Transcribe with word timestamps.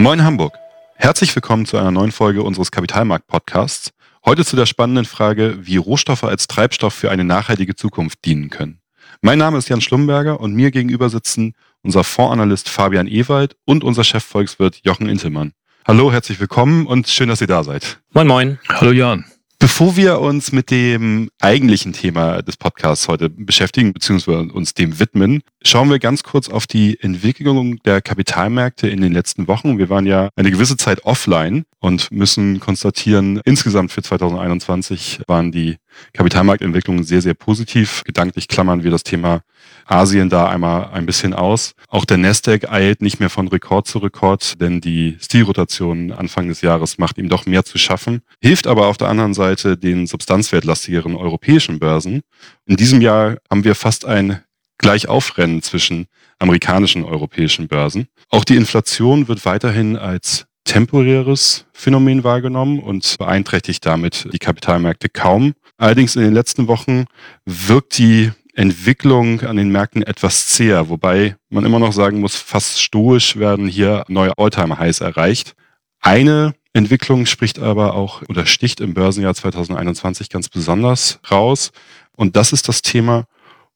Moin 0.00 0.24
Hamburg. 0.24 0.54
Herzlich 0.94 1.34
willkommen 1.36 1.66
zu 1.66 1.76
einer 1.76 1.90
neuen 1.90 2.10
Folge 2.10 2.42
unseres 2.42 2.70
Kapitalmarkt-Podcasts. 2.70 3.90
Heute 4.24 4.46
zu 4.46 4.56
der 4.56 4.64
spannenden 4.64 5.04
Frage, 5.04 5.58
wie 5.60 5.76
Rohstoffe 5.76 6.24
als 6.24 6.46
Treibstoff 6.48 6.94
für 6.94 7.10
eine 7.10 7.22
nachhaltige 7.22 7.76
Zukunft 7.76 8.24
dienen 8.24 8.48
können. 8.48 8.80
Mein 9.20 9.36
Name 9.36 9.58
ist 9.58 9.68
Jan 9.68 9.82
Schlumberger 9.82 10.40
und 10.40 10.54
mir 10.54 10.70
gegenüber 10.70 11.10
sitzen 11.10 11.52
unser 11.82 12.02
Fondsanalyst 12.02 12.70
Fabian 12.70 13.08
Ewald 13.08 13.56
und 13.66 13.84
unser 13.84 14.02
Chefvolkswirt 14.02 14.80
Jochen 14.84 15.06
Intelmann. 15.06 15.52
Hallo, 15.86 16.10
herzlich 16.10 16.40
willkommen 16.40 16.86
und 16.86 17.06
schön, 17.06 17.28
dass 17.28 17.42
ihr 17.42 17.46
da 17.46 17.62
seid. 17.62 18.00
Moin, 18.14 18.26
moin. 18.26 18.58
Hallo 18.70 18.92
Jan. 18.92 19.26
Bevor 19.60 19.94
wir 19.94 20.20
uns 20.20 20.52
mit 20.52 20.70
dem 20.70 21.30
eigentlichen 21.38 21.92
Thema 21.92 22.40
des 22.40 22.56
Podcasts 22.56 23.08
heute 23.08 23.28
beschäftigen, 23.28 23.92
beziehungsweise 23.92 24.50
uns 24.54 24.72
dem 24.72 24.98
widmen, 24.98 25.42
schauen 25.62 25.90
wir 25.90 25.98
ganz 25.98 26.22
kurz 26.22 26.48
auf 26.48 26.66
die 26.66 26.98
Entwicklung 26.98 27.76
der 27.82 28.00
Kapitalmärkte 28.00 28.88
in 28.88 29.02
den 29.02 29.12
letzten 29.12 29.48
Wochen. 29.48 29.76
Wir 29.76 29.90
waren 29.90 30.06
ja 30.06 30.30
eine 30.34 30.50
gewisse 30.50 30.78
Zeit 30.78 31.04
offline 31.04 31.66
und 31.78 32.10
müssen 32.10 32.58
konstatieren, 32.58 33.42
insgesamt 33.44 33.92
für 33.92 34.02
2021 34.02 35.20
waren 35.26 35.52
die 35.52 35.76
Kapitalmarktentwicklungen 36.14 37.04
sehr, 37.04 37.20
sehr 37.20 37.34
positiv. 37.34 38.02
Gedanklich 38.04 38.48
klammern 38.48 38.82
wir 38.82 38.90
das 38.90 39.02
Thema 39.02 39.42
Asien 39.86 40.28
da 40.28 40.48
einmal 40.48 40.90
ein 40.92 41.06
bisschen 41.06 41.34
aus. 41.34 41.74
Auch 41.88 42.04
der 42.04 42.18
Nasdaq 42.18 42.70
eilt 42.70 43.02
nicht 43.02 43.20
mehr 43.20 43.30
von 43.30 43.48
Rekord 43.48 43.86
zu 43.86 43.98
Rekord, 43.98 44.60
denn 44.60 44.80
die 44.80 45.16
Stilrotation 45.20 46.12
Anfang 46.12 46.48
des 46.48 46.60
Jahres 46.60 46.98
macht 46.98 47.18
ihm 47.18 47.28
doch 47.28 47.46
mehr 47.46 47.64
zu 47.64 47.78
schaffen, 47.78 48.22
hilft 48.40 48.66
aber 48.66 48.86
auf 48.86 48.96
der 48.96 49.08
anderen 49.08 49.34
Seite 49.34 49.76
den 49.76 50.06
substanzwertlastigeren 50.06 51.16
europäischen 51.16 51.78
Börsen. 51.78 52.22
In 52.66 52.76
diesem 52.76 53.00
Jahr 53.00 53.36
haben 53.50 53.64
wir 53.64 53.74
fast 53.74 54.04
ein 54.04 54.40
Gleichaufrennen 54.78 55.62
zwischen 55.62 56.06
amerikanischen 56.38 57.04
und 57.04 57.10
europäischen 57.12 57.68
Börsen. 57.68 58.08
Auch 58.30 58.44
die 58.44 58.56
Inflation 58.56 59.28
wird 59.28 59.44
weiterhin 59.44 59.96
als 59.96 60.46
temporäres 60.64 61.66
Phänomen 61.72 62.24
wahrgenommen 62.24 62.78
und 62.78 63.16
beeinträchtigt 63.18 63.84
damit 63.84 64.28
die 64.32 64.38
Kapitalmärkte 64.38 65.08
kaum. 65.08 65.54
Allerdings 65.76 66.16
in 66.16 66.22
den 66.22 66.34
letzten 66.34 66.68
Wochen 66.68 67.06
wirkt 67.44 67.98
die 67.98 68.32
Entwicklung 68.54 69.42
an 69.42 69.56
den 69.56 69.70
Märkten 69.70 70.02
etwas 70.02 70.48
zäher, 70.48 70.88
wobei 70.88 71.36
man 71.48 71.64
immer 71.64 71.78
noch 71.78 71.92
sagen 71.92 72.20
muss, 72.20 72.36
fast 72.36 72.80
stoisch 72.80 73.36
werden 73.36 73.66
hier 73.68 74.04
neue 74.08 74.36
Alltime-Highs 74.36 75.00
erreicht. 75.00 75.54
Eine 76.00 76.54
Entwicklung 76.72 77.26
spricht 77.26 77.58
aber 77.58 77.94
auch 77.94 78.22
oder 78.28 78.46
sticht 78.46 78.80
im 78.80 78.94
Börsenjahr 78.94 79.34
2021 79.34 80.28
ganz 80.28 80.48
besonders 80.48 81.20
raus. 81.30 81.72
Und 82.16 82.36
das 82.36 82.52
ist 82.52 82.68
das 82.68 82.82
Thema 82.82 83.24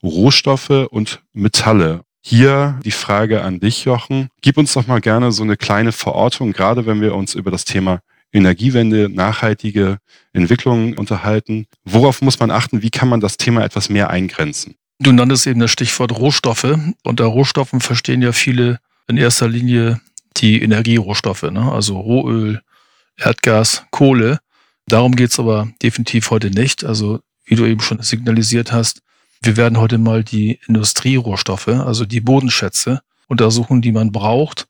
Rohstoffe 0.02 0.86
und 0.90 1.22
Metalle. 1.32 2.02
Hier 2.20 2.80
die 2.84 2.90
Frage 2.90 3.42
an 3.42 3.60
dich, 3.60 3.84
Jochen. 3.84 4.28
Gib 4.40 4.56
uns 4.56 4.72
doch 4.72 4.86
mal 4.86 5.00
gerne 5.00 5.32
so 5.32 5.42
eine 5.42 5.56
kleine 5.56 5.92
Verortung, 5.92 6.52
gerade 6.52 6.86
wenn 6.86 7.00
wir 7.00 7.14
uns 7.14 7.34
über 7.34 7.50
das 7.50 7.64
Thema 7.64 8.00
Energiewende, 8.34 9.08
nachhaltige 9.08 9.98
Entwicklungen 10.32 10.98
unterhalten. 10.98 11.66
Worauf 11.84 12.20
muss 12.20 12.40
man 12.40 12.50
achten? 12.50 12.82
Wie 12.82 12.90
kann 12.90 13.08
man 13.08 13.20
das 13.20 13.36
Thema 13.36 13.64
etwas 13.64 13.88
mehr 13.88 14.10
eingrenzen? 14.10 14.74
Du 14.98 15.12
nanntest 15.12 15.46
eben 15.46 15.60
das 15.60 15.70
Stichwort 15.70 16.12
Rohstoffe. 16.12 16.76
Unter 17.04 17.24
Rohstoffen 17.24 17.80
verstehen 17.80 18.22
ja 18.22 18.32
viele 18.32 18.80
in 19.06 19.16
erster 19.16 19.48
Linie 19.48 20.00
die 20.36 20.60
Energierohstoffe, 20.60 21.44
ne? 21.44 21.70
also 21.70 21.98
Rohöl, 21.98 22.60
Erdgas, 23.16 23.84
Kohle. 23.90 24.40
Darum 24.86 25.14
geht's 25.14 25.38
aber 25.38 25.68
definitiv 25.82 26.30
heute 26.30 26.50
nicht. 26.50 26.84
Also 26.84 27.20
wie 27.44 27.54
du 27.54 27.64
eben 27.66 27.80
schon 27.80 28.02
signalisiert 28.02 28.72
hast, 28.72 29.00
wir 29.42 29.56
werden 29.56 29.78
heute 29.78 29.98
mal 29.98 30.24
die 30.24 30.58
Industrierohstoffe, 30.66 31.68
also 31.68 32.04
die 32.04 32.20
Bodenschätze 32.20 33.02
untersuchen, 33.28 33.82
die 33.82 33.92
man 33.92 34.10
braucht, 34.10 34.66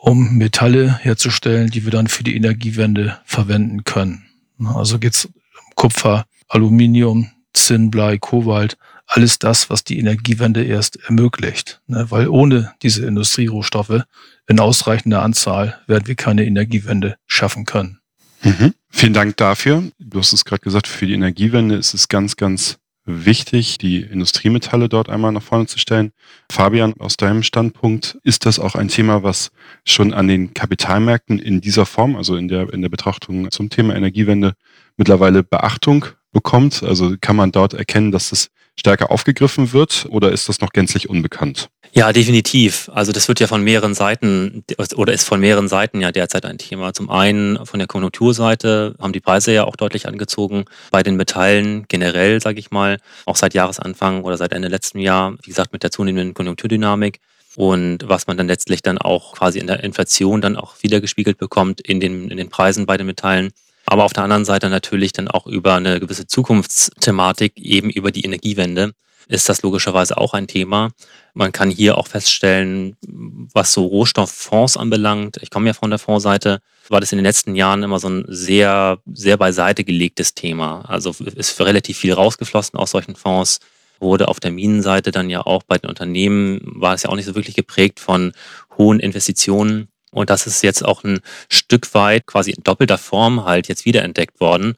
um 0.00 0.36
Metalle 0.36 0.98
herzustellen, 0.98 1.70
die 1.70 1.84
wir 1.84 1.90
dann 1.90 2.06
für 2.06 2.24
die 2.24 2.36
Energiewende 2.36 3.18
verwenden 3.24 3.84
können. 3.84 4.24
Also 4.64 4.98
geht's 4.98 5.26
um 5.26 5.32
Kupfer, 5.74 6.26
Aluminium, 6.48 7.30
Zinn, 7.52 7.90
Blei, 7.90 8.18
Kobalt, 8.18 8.78
alles 9.06 9.38
das, 9.38 9.70
was 9.70 9.84
die 9.84 9.98
Energiewende 9.98 10.62
erst 10.64 10.96
ermöglicht. 10.96 11.80
Ne? 11.86 12.06
Weil 12.10 12.28
ohne 12.28 12.72
diese 12.82 13.06
Industrierohstoffe 13.06 14.02
in 14.46 14.60
ausreichender 14.60 15.22
Anzahl 15.22 15.80
werden 15.86 16.06
wir 16.06 16.14
keine 16.14 16.44
Energiewende 16.44 17.16
schaffen 17.26 17.64
können. 17.64 18.00
Mhm. 18.42 18.74
Vielen 18.90 19.14
Dank 19.14 19.36
dafür. 19.36 19.82
Du 19.98 20.18
hast 20.18 20.32
es 20.32 20.44
gerade 20.44 20.62
gesagt, 20.62 20.86
für 20.86 21.06
die 21.06 21.14
Energiewende 21.14 21.76
ist 21.76 21.94
es 21.94 22.08
ganz, 22.08 22.36
ganz 22.36 22.78
wichtig, 23.08 23.78
die 23.78 24.02
Industriemetalle 24.02 24.88
dort 24.88 25.08
einmal 25.08 25.32
nach 25.32 25.42
vorne 25.42 25.66
zu 25.66 25.78
stellen. 25.78 26.12
Fabian, 26.52 26.94
aus 26.98 27.16
deinem 27.16 27.42
Standpunkt, 27.42 28.18
ist 28.22 28.46
das 28.46 28.58
auch 28.58 28.74
ein 28.74 28.88
Thema, 28.88 29.22
was 29.22 29.50
schon 29.84 30.12
an 30.12 30.28
den 30.28 30.54
Kapitalmärkten 30.54 31.38
in 31.38 31.60
dieser 31.60 31.86
Form, 31.86 32.14
also 32.16 32.36
in 32.36 32.48
der, 32.48 32.72
in 32.72 32.82
der 32.82 32.90
Betrachtung 32.90 33.50
zum 33.50 33.70
Thema 33.70 33.96
Energiewende, 33.96 34.54
mittlerweile 34.96 35.42
Beachtung 35.42 36.06
bekommt? 36.32 36.82
Also 36.82 37.16
kann 37.20 37.36
man 37.36 37.50
dort 37.50 37.74
erkennen, 37.74 38.12
dass 38.12 38.30
das 38.30 38.50
stärker 38.78 39.10
aufgegriffen 39.10 39.72
wird 39.72 40.06
oder 40.10 40.30
ist 40.30 40.48
das 40.48 40.60
noch 40.60 40.70
gänzlich 40.70 41.08
unbekannt? 41.08 41.70
Ja, 41.92 42.12
definitiv. 42.12 42.90
Also 42.92 43.12
das 43.12 43.28
wird 43.28 43.40
ja 43.40 43.46
von 43.46 43.62
mehreren 43.62 43.94
Seiten 43.94 44.64
oder 44.94 45.12
ist 45.12 45.24
von 45.24 45.40
mehreren 45.40 45.68
Seiten 45.68 46.00
ja 46.00 46.12
derzeit 46.12 46.44
ein 46.44 46.58
Thema. 46.58 46.92
Zum 46.92 47.10
einen 47.10 47.64
von 47.66 47.78
der 47.78 47.88
Konjunkturseite 47.88 48.94
haben 49.00 49.12
die 49.12 49.20
Preise 49.20 49.52
ja 49.52 49.64
auch 49.64 49.76
deutlich 49.76 50.06
angezogen. 50.06 50.64
Bei 50.90 51.02
den 51.02 51.16
Metallen 51.16 51.86
generell, 51.88 52.40
sage 52.40 52.58
ich 52.58 52.70
mal, 52.70 52.98
auch 53.26 53.36
seit 53.36 53.54
Jahresanfang 53.54 54.22
oder 54.22 54.36
seit 54.36 54.52
Ende 54.52 54.68
letzten 54.68 54.98
Jahr, 54.98 55.34
wie 55.42 55.50
gesagt, 55.50 55.72
mit 55.72 55.82
der 55.82 55.90
zunehmenden 55.90 56.34
Konjunkturdynamik. 56.34 57.20
Und 57.56 58.08
was 58.08 58.26
man 58.26 58.36
dann 58.36 58.46
letztlich 58.46 58.82
dann 58.82 58.98
auch 58.98 59.32
quasi 59.32 59.58
in 59.58 59.66
der 59.66 59.82
Inflation 59.82 60.40
dann 60.40 60.56
auch 60.56 60.76
wiedergespiegelt 60.80 61.38
bekommt 61.38 61.80
in 61.80 61.98
den, 61.98 62.30
in 62.30 62.36
den 62.36 62.50
Preisen 62.50 62.86
bei 62.86 62.96
den 62.96 63.06
Metallen 63.06 63.50
aber 63.90 64.04
auf 64.04 64.12
der 64.12 64.24
anderen 64.24 64.44
Seite 64.44 64.68
natürlich 64.68 65.12
dann 65.12 65.28
auch 65.28 65.46
über 65.46 65.74
eine 65.74 65.98
gewisse 65.98 66.26
Zukunftsthematik, 66.26 67.56
eben 67.56 67.88
über 67.88 68.10
die 68.10 68.22
Energiewende, 68.22 68.92
ist 69.28 69.48
das 69.48 69.62
logischerweise 69.62 70.16
auch 70.16 70.34
ein 70.34 70.46
Thema. 70.46 70.90
Man 71.34 71.52
kann 71.52 71.70
hier 71.70 71.98
auch 71.98 72.08
feststellen, 72.08 72.96
was 73.02 73.72
so 73.72 73.84
Rohstofffonds 73.86 74.76
anbelangt. 74.76 75.38
Ich 75.40 75.50
komme 75.50 75.68
ja 75.68 75.74
von 75.74 75.90
der 75.90 75.98
Fondsseite, 75.98 76.60
war 76.88 77.00
das 77.00 77.12
in 77.12 77.18
den 77.18 77.24
letzten 77.24 77.54
Jahren 77.54 77.82
immer 77.82 78.00
so 78.00 78.08
ein 78.08 78.24
sehr, 78.28 78.98
sehr 79.12 79.36
beiseite 79.36 79.84
gelegtes 79.84 80.34
Thema. 80.34 80.82
Also 80.88 81.14
ist 81.34 81.60
relativ 81.60 81.98
viel 81.98 82.12
rausgeflossen 82.12 82.78
aus 82.78 82.90
solchen 82.90 83.14
Fonds 83.14 83.60
wurde 84.00 84.28
auf 84.28 84.38
der 84.38 84.52
Minenseite 84.52 85.10
dann 85.10 85.28
ja 85.28 85.40
auch 85.44 85.64
bei 85.64 85.76
den 85.76 85.88
Unternehmen, 85.88 86.60
war 86.62 86.94
es 86.94 87.02
ja 87.02 87.10
auch 87.10 87.16
nicht 87.16 87.24
so 87.24 87.34
wirklich 87.34 87.56
geprägt 87.56 87.98
von 87.98 88.32
hohen 88.76 89.00
Investitionen 89.00 89.88
und 90.10 90.30
das 90.30 90.46
ist 90.46 90.62
jetzt 90.62 90.84
auch 90.84 91.04
ein 91.04 91.20
Stück 91.48 91.92
weit 91.94 92.26
quasi 92.26 92.50
in 92.52 92.62
doppelter 92.62 92.98
Form 92.98 93.44
halt 93.44 93.68
jetzt 93.68 93.84
wiederentdeckt 93.84 94.40
worden. 94.40 94.74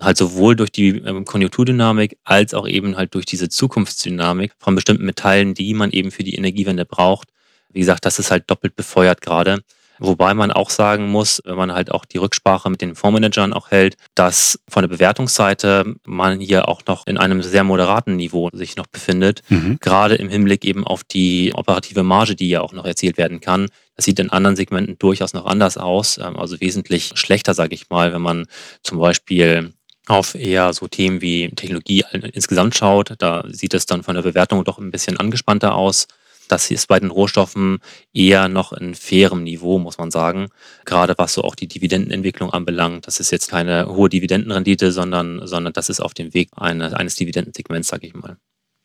Halt 0.00 0.16
sowohl 0.16 0.56
durch 0.56 0.70
die 0.72 0.98
ähm, 0.98 1.24
Konjunkturdynamik 1.24 2.18
als 2.24 2.52
auch 2.54 2.66
eben 2.66 2.96
halt 2.96 3.14
durch 3.14 3.26
diese 3.26 3.48
Zukunftsdynamik 3.48 4.52
von 4.58 4.74
bestimmten 4.74 5.04
Metallen, 5.04 5.54
die 5.54 5.72
man 5.74 5.90
eben 5.90 6.10
für 6.10 6.24
die 6.24 6.34
Energiewende 6.34 6.84
braucht. 6.84 7.28
Wie 7.70 7.80
gesagt, 7.80 8.04
das 8.04 8.18
ist 8.18 8.30
halt 8.30 8.44
doppelt 8.50 8.76
befeuert 8.76 9.20
gerade. 9.20 9.62
Wobei 9.98 10.34
man 10.34 10.50
auch 10.50 10.70
sagen 10.70 11.08
muss, 11.08 11.40
wenn 11.44 11.56
man 11.56 11.72
halt 11.72 11.92
auch 11.92 12.04
die 12.04 12.18
Rücksprache 12.18 12.68
mit 12.68 12.80
den 12.80 12.94
Fondsmanagern 12.94 13.52
auch 13.52 13.70
hält, 13.70 13.96
dass 14.14 14.58
von 14.68 14.82
der 14.82 14.88
Bewertungsseite 14.88 15.94
man 16.04 16.40
hier 16.40 16.68
auch 16.68 16.82
noch 16.86 17.06
in 17.06 17.16
einem 17.16 17.42
sehr 17.42 17.64
moderaten 17.64 18.16
Niveau 18.16 18.50
sich 18.52 18.76
noch 18.76 18.86
befindet. 18.86 19.42
Mhm. 19.48 19.78
Gerade 19.80 20.16
im 20.16 20.28
Hinblick 20.28 20.64
eben 20.64 20.84
auf 20.84 21.04
die 21.04 21.52
operative 21.54 22.02
Marge, 22.02 22.34
die 22.34 22.48
ja 22.48 22.60
auch 22.60 22.72
noch 22.72 22.84
erzielt 22.84 23.18
werden 23.18 23.40
kann. 23.40 23.68
Das 23.96 24.04
sieht 24.04 24.18
in 24.18 24.30
anderen 24.30 24.56
Segmenten 24.56 24.98
durchaus 24.98 25.32
noch 25.32 25.46
anders 25.46 25.76
aus, 25.78 26.18
ähm, 26.18 26.36
also 26.36 26.60
wesentlich 26.60 27.12
schlechter, 27.14 27.54
sage 27.54 27.74
ich 27.74 27.90
mal, 27.90 28.12
wenn 28.12 28.22
man 28.22 28.46
zum 28.82 28.98
Beispiel 28.98 29.72
auf 30.06 30.34
eher 30.34 30.72
so 30.72 30.86
Themen 30.88 31.20
wie 31.20 31.50
Technologie 31.50 32.04
insgesamt 32.32 32.74
schaut. 32.74 33.14
Da 33.18 33.44
sieht 33.48 33.74
es 33.74 33.86
dann 33.86 34.02
von 34.02 34.14
der 34.14 34.22
Bewertung 34.22 34.64
doch 34.64 34.78
ein 34.78 34.90
bisschen 34.90 35.18
angespannter 35.18 35.74
aus. 35.74 36.06
Das 36.48 36.70
ist 36.70 36.88
bei 36.88 37.00
den 37.00 37.10
Rohstoffen 37.10 37.78
eher 38.12 38.48
noch 38.48 38.72
in 38.72 38.94
fairem 38.94 39.44
Niveau, 39.44 39.78
muss 39.78 39.96
man 39.96 40.10
sagen. 40.10 40.48
Gerade 40.84 41.14
was 41.16 41.34
so 41.34 41.42
auch 41.42 41.54
die 41.54 41.68
Dividendenentwicklung 41.68 42.50
anbelangt. 42.50 43.06
Das 43.06 43.18
ist 43.18 43.30
jetzt 43.30 43.50
keine 43.50 43.86
hohe 43.86 44.10
Dividendenrendite, 44.10 44.92
sondern, 44.92 45.46
sondern 45.46 45.72
das 45.72 45.88
ist 45.88 46.00
auf 46.00 46.12
dem 46.12 46.34
Weg 46.34 46.50
eines, 46.56 46.92
eines 46.92 47.14
Dividendensegments, 47.14 47.88
sage 47.88 48.06
ich 48.06 48.14
mal. 48.14 48.36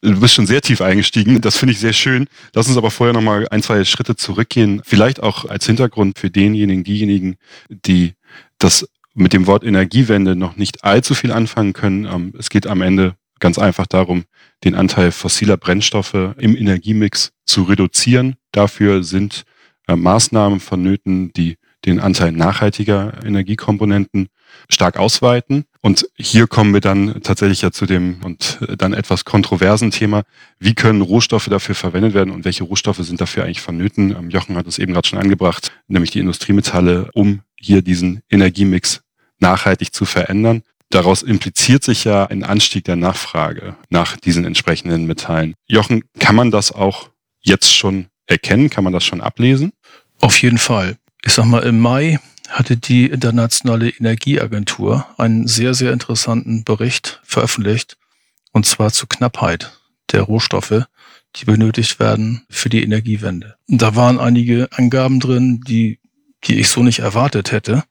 Du 0.02 0.18
bist 0.18 0.36
schon 0.36 0.48
sehr 0.48 0.62
tief 0.62 0.80
eingestiegen. 0.80 1.42
Das 1.42 1.58
finde 1.58 1.74
ich 1.74 1.80
sehr 1.80 1.92
schön. 1.92 2.28
Lass 2.54 2.70
uns 2.70 2.78
aber 2.78 2.90
vorher 2.90 3.14
nochmal 3.14 3.48
ein, 3.50 3.62
zwei 3.62 3.84
Schritte 3.84 4.16
zurückgehen. 4.16 4.82
Vielleicht 4.86 5.22
auch 5.22 5.44
als 5.44 5.66
Hintergrund 5.66 6.18
für 6.18 6.30
denjenigen, 6.30 6.86
diejenigen, 6.86 7.36
die 7.68 8.14
das 8.60 8.88
mit 9.20 9.34
dem 9.34 9.48
Wort 9.48 9.64
Energiewende 9.64 10.36
noch 10.36 10.56
nicht 10.56 10.84
allzu 10.84 11.14
viel 11.14 11.32
anfangen 11.32 11.74
können. 11.74 12.06
Ähm, 12.06 12.34
es 12.38 12.50
geht 12.50 12.68
am 12.68 12.82
Ende 12.82 13.16
ganz 13.40 13.60
einfach 13.60 13.86
darum, 13.86 14.24
den 14.64 14.76
Anteil 14.76 15.12
fossiler 15.12 15.58
Brennstoffe 15.58 16.14
im 16.14 16.56
Energiemix 16.56 17.32
zu 17.46 17.64
reduzieren. 17.64 18.36
Dafür 18.52 19.04
sind 19.04 19.44
äh, 19.88 19.96
Maßnahmen 19.96 20.60
vonnöten, 20.60 21.32
die 21.34 21.58
den 21.86 22.00
Anteil 22.00 22.32
nachhaltiger 22.32 23.14
Energiekomponenten 23.24 24.28
stark 24.70 24.98
ausweiten. 24.98 25.66
Und 25.82 26.10
hier 26.18 26.48
kommen 26.48 26.74
wir 26.74 26.82
dann 26.82 27.22
tatsächlich 27.22 27.62
ja 27.62 27.72
zu 27.72 27.86
dem 27.86 28.22
und 28.24 28.60
dann 28.78 28.94
etwas 28.94 29.24
kontroversen 29.24 29.92
Thema. 29.92 30.24
Wie 30.60 30.74
können 30.74 31.02
Rohstoffe 31.02 31.46
dafür 31.46 31.76
verwendet 31.76 32.14
werden 32.14 32.32
und 32.32 32.44
welche 32.44 32.66
Rohstoffe 32.66 32.98
sind 32.98 33.22
dafür 33.22 33.44
eigentlich 33.44 33.62
vonnöten? 33.62 34.12
Ähm, 34.12 34.30
Jochen 34.30 34.58
hat 34.58 34.68
es 34.68 34.80
eben 34.80 34.94
gerade 34.94 35.08
schon 35.08 35.20
angebracht, 35.20 35.72
nämlich 35.88 36.12
die 36.12 36.20
Industriemetalle, 36.20 37.10
um 37.14 37.42
hier 37.58 37.82
diesen 37.82 38.22
Energiemix 38.30 39.02
nachhaltig 39.40 39.94
zu 39.94 40.06
verändern. 40.06 40.64
Daraus 40.90 41.22
impliziert 41.22 41.84
sich 41.84 42.04
ja 42.04 42.26
ein 42.26 42.44
Anstieg 42.44 42.84
der 42.86 42.96
Nachfrage 42.96 43.76
nach 43.90 44.18
diesen 44.18 44.46
entsprechenden 44.46 45.06
Metallen. 45.06 45.54
Jochen, 45.68 46.04
kann 46.20 46.36
man 46.36 46.52
das 46.52 46.72
auch 46.72 47.10
jetzt 47.42 47.74
schon 47.74 48.08
erkennen? 48.26 48.70
Kann 48.70 48.84
man 48.84 48.94
das 48.94 49.04
schon 49.04 49.22
ablesen? 49.22 49.72
Auf 50.20 50.42
jeden 50.42 50.58
Fall. 50.58 50.98
Ich 51.24 51.34
sag 51.34 51.46
mal, 51.46 51.64
im 51.64 51.80
Mai 51.80 52.20
hatte 52.50 52.78
die 52.78 53.06
Internationale 53.06 53.90
Energieagentur 53.90 55.06
einen 55.18 55.48
sehr, 55.48 55.74
sehr 55.74 55.94
interessanten 55.94 56.64
Bericht 56.64 57.22
veröffentlicht, 57.24 57.98
und 58.52 58.66
zwar 58.66 58.92
zur 58.92 59.08
Knappheit 59.08 59.80
der 60.12 60.24
Rohstoffe, 60.24 60.86
die 61.36 61.46
benötigt 61.46 62.00
werden 62.00 62.46
für 62.50 62.70
die 62.70 62.84
Energiewende. 62.84 63.56
Da 63.68 63.96
waren 63.96 64.20
einige 64.20 64.70
Angaben 64.72 65.20
drin, 65.20 65.62
die, 65.68 66.00
die 66.46 66.60
ich 66.60 66.70
so 66.70 66.82
nicht 66.82 67.00
erwartet 67.00 67.52
hätte. 67.52 67.84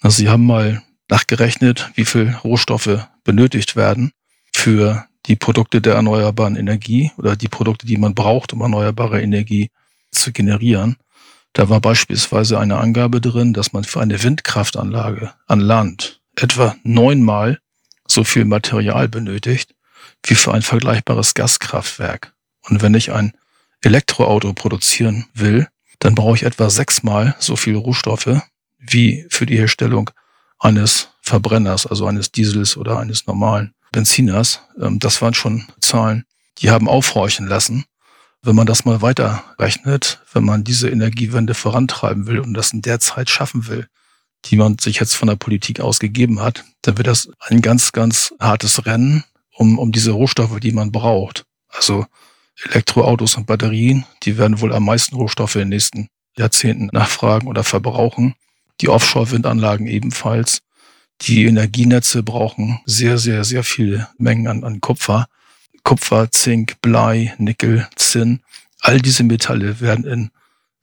Also 0.00 0.16
sie 0.16 0.28
haben 0.28 0.46
mal 0.46 0.82
nachgerechnet, 1.08 1.90
wie 1.94 2.04
viel 2.04 2.34
Rohstoffe 2.44 3.06
benötigt 3.24 3.76
werden 3.76 4.12
für 4.52 5.06
die 5.26 5.36
Produkte 5.36 5.80
der 5.80 5.94
erneuerbaren 5.94 6.56
Energie 6.56 7.12
oder 7.16 7.36
die 7.36 7.48
Produkte, 7.48 7.86
die 7.86 7.98
man 7.98 8.14
braucht, 8.14 8.52
um 8.52 8.62
erneuerbare 8.62 9.20
Energie 9.20 9.70
zu 10.10 10.32
generieren. 10.32 10.96
Da 11.52 11.68
war 11.68 11.80
beispielsweise 11.80 12.58
eine 12.58 12.78
Angabe 12.78 13.20
drin, 13.20 13.52
dass 13.52 13.72
man 13.72 13.84
für 13.84 14.00
eine 14.00 14.22
Windkraftanlage 14.22 15.32
an 15.46 15.60
Land 15.60 16.20
etwa 16.36 16.76
neunmal 16.84 17.58
so 18.06 18.24
viel 18.24 18.44
Material 18.44 19.08
benötigt 19.08 19.74
wie 20.24 20.34
für 20.34 20.52
ein 20.52 20.62
vergleichbares 20.62 21.34
Gaskraftwerk. 21.34 22.32
Und 22.68 22.82
wenn 22.82 22.94
ich 22.94 23.12
ein 23.12 23.32
Elektroauto 23.82 24.52
produzieren 24.52 25.26
will, 25.34 25.68
dann 25.98 26.14
brauche 26.14 26.36
ich 26.36 26.42
etwa 26.44 26.70
sechsmal 26.70 27.34
so 27.38 27.56
viel 27.56 27.76
Rohstoffe 27.76 28.40
wie 28.80 29.26
für 29.28 29.46
die 29.46 29.56
Herstellung 29.56 30.10
eines 30.58 31.08
Verbrenners, 31.22 31.86
also 31.86 32.06
eines 32.06 32.32
Diesels 32.32 32.76
oder 32.76 32.98
eines 32.98 33.26
normalen 33.26 33.74
Benziners. 33.92 34.60
Ähm, 34.80 34.98
das 34.98 35.22
waren 35.22 35.34
schon 35.34 35.66
Zahlen, 35.80 36.24
die 36.58 36.70
haben 36.70 36.88
aufhorchen 36.88 37.46
lassen. 37.46 37.84
Wenn 38.42 38.56
man 38.56 38.66
das 38.66 38.84
mal 38.84 39.02
weiterrechnet, 39.02 40.20
wenn 40.32 40.44
man 40.44 40.64
diese 40.64 40.88
Energiewende 40.88 41.54
vorantreiben 41.54 42.26
will 42.26 42.40
und 42.40 42.54
das 42.54 42.72
in 42.72 42.80
der 42.80 42.98
Zeit 42.98 43.28
schaffen 43.28 43.66
will, 43.68 43.86
die 44.46 44.56
man 44.56 44.78
sich 44.78 44.98
jetzt 44.98 45.14
von 45.14 45.28
der 45.28 45.36
Politik 45.36 45.80
ausgegeben 45.80 46.40
hat, 46.40 46.64
dann 46.82 46.96
wird 46.96 47.06
das 47.06 47.28
ein 47.40 47.60
ganz, 47.60 47.92
ganz 47.92 48.32
hartes 48.40 48.86
Rennen 48.86 49.24
um, 49.52 49.78
um 49.78 49.92
diese 49.92 50.12
Rohstoffe, 50.12 50.58
die 50.60 50.72
man 50.72 50.90
braucht. 50.90 51.44
Also 51.68 52.06
Elektroautos 52.64 53.36
und 53.36 53.46
Batterien, 53.46 54.06
die 54.22 54.38
werden 54.38 54.60
wohl 54.60 54.72
am 54.72 54.84
meisten 54.84 55.16
Rohstoffe 55.16 55.56
in 55.56 55.62
den 55.62 55.68
nächsten 55.70 56.08
Jahrzehnten 56.36 56.88
nachfragen 56.92 57.46
oder 57.46 57.64
verbrauchen. 57.64 58.34
Die 58.80 58.88
Offshore-Windanlagen 58.88 59.86
ebenfalls. 59.86 60.62
Die 61.22 61.44
Energienetze 61.44 62.22
brauchen 62.22 62.80
sehr, 62.86 63.18
sehr, 63.18 63.44
sehr 63.44 63.62
viele 63.62 64.08
Mengen 64.18 64.46
an, 64.46 64.64
an 64.64 64.80
Kupfer. 64.80 65.26
Kupfer, 65.82 66.30
Zink, 66.30 66.80
Blei, 66.80 67.34
Nickel, 67.38 67.86
Zinn. 67.96 68.40
All 68.80 69.00
diese 69.00 69.22
Metalle 69.22 69.80
werden 69.80 70.04
in 70.06 70.30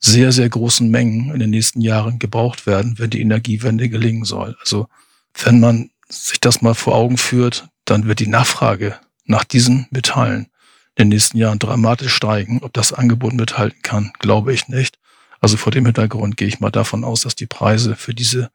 sehr, 0.00 0.30
sehr 0.32 0.48
großen 0.48 0.88
Mengen 0.88 1.32
in 1.32 1.40
den 1.40 1.50
nächsten 1.50 1.80
Jahren 1.80 2.18
gebraucht 2.18 2.66
werden, 2.66 2.98
wenn 2.98 3.10
die 3.10 3.20
Energiewende 3.20 3.88
gelingen 3.88 4.24
soll. 4.24 4.56
Also 4.60 4.88
wenn 5.42 5.60
man 5.60 5.90
sich 6.08 6.40
das 6.40 6.62
mal 6.62 6.74
vor 6.74 6.94
Augen 6.94 7.18
führt, 7.18 7.68
dann 7.84 8.06
wird 8.06 8.20
die 8.20 8.28
Nachfrage 8.28 8.98
nach 9.24 9.44
diesen 9.44 9.86
Metallen 9.90 10.46
in 10.94 11.04
den 11.04 11.08
nächsten 11.10 11.38
Jahren 11.38 11.58
dramatisch 11.58 12.14
steigen. 12.14 12.60
Ob 12.62 12.72
das 12.72 12.92
Angebot 12.92 13.32
mithalten 13.34 13.82
kann, 13.82 14.12
glaube 14.18 14.52
ich 14.52 14.68
nicht. 14.68 14.97
Also 15.40 15.56
vor 15.56 15.72
dem 15.72 15.86
Hintergrund 15.86 16.36
gehe 16.36 16.48
ich 16.48 16.60
mal 16.60 16.70
davon 16.70 17.04
aus, 17.04 17.22
dass 17.22 17.36
die 17.36 17.46
Preise 17.46 17.96
für 17.96 18.14
diese 18.14 18.50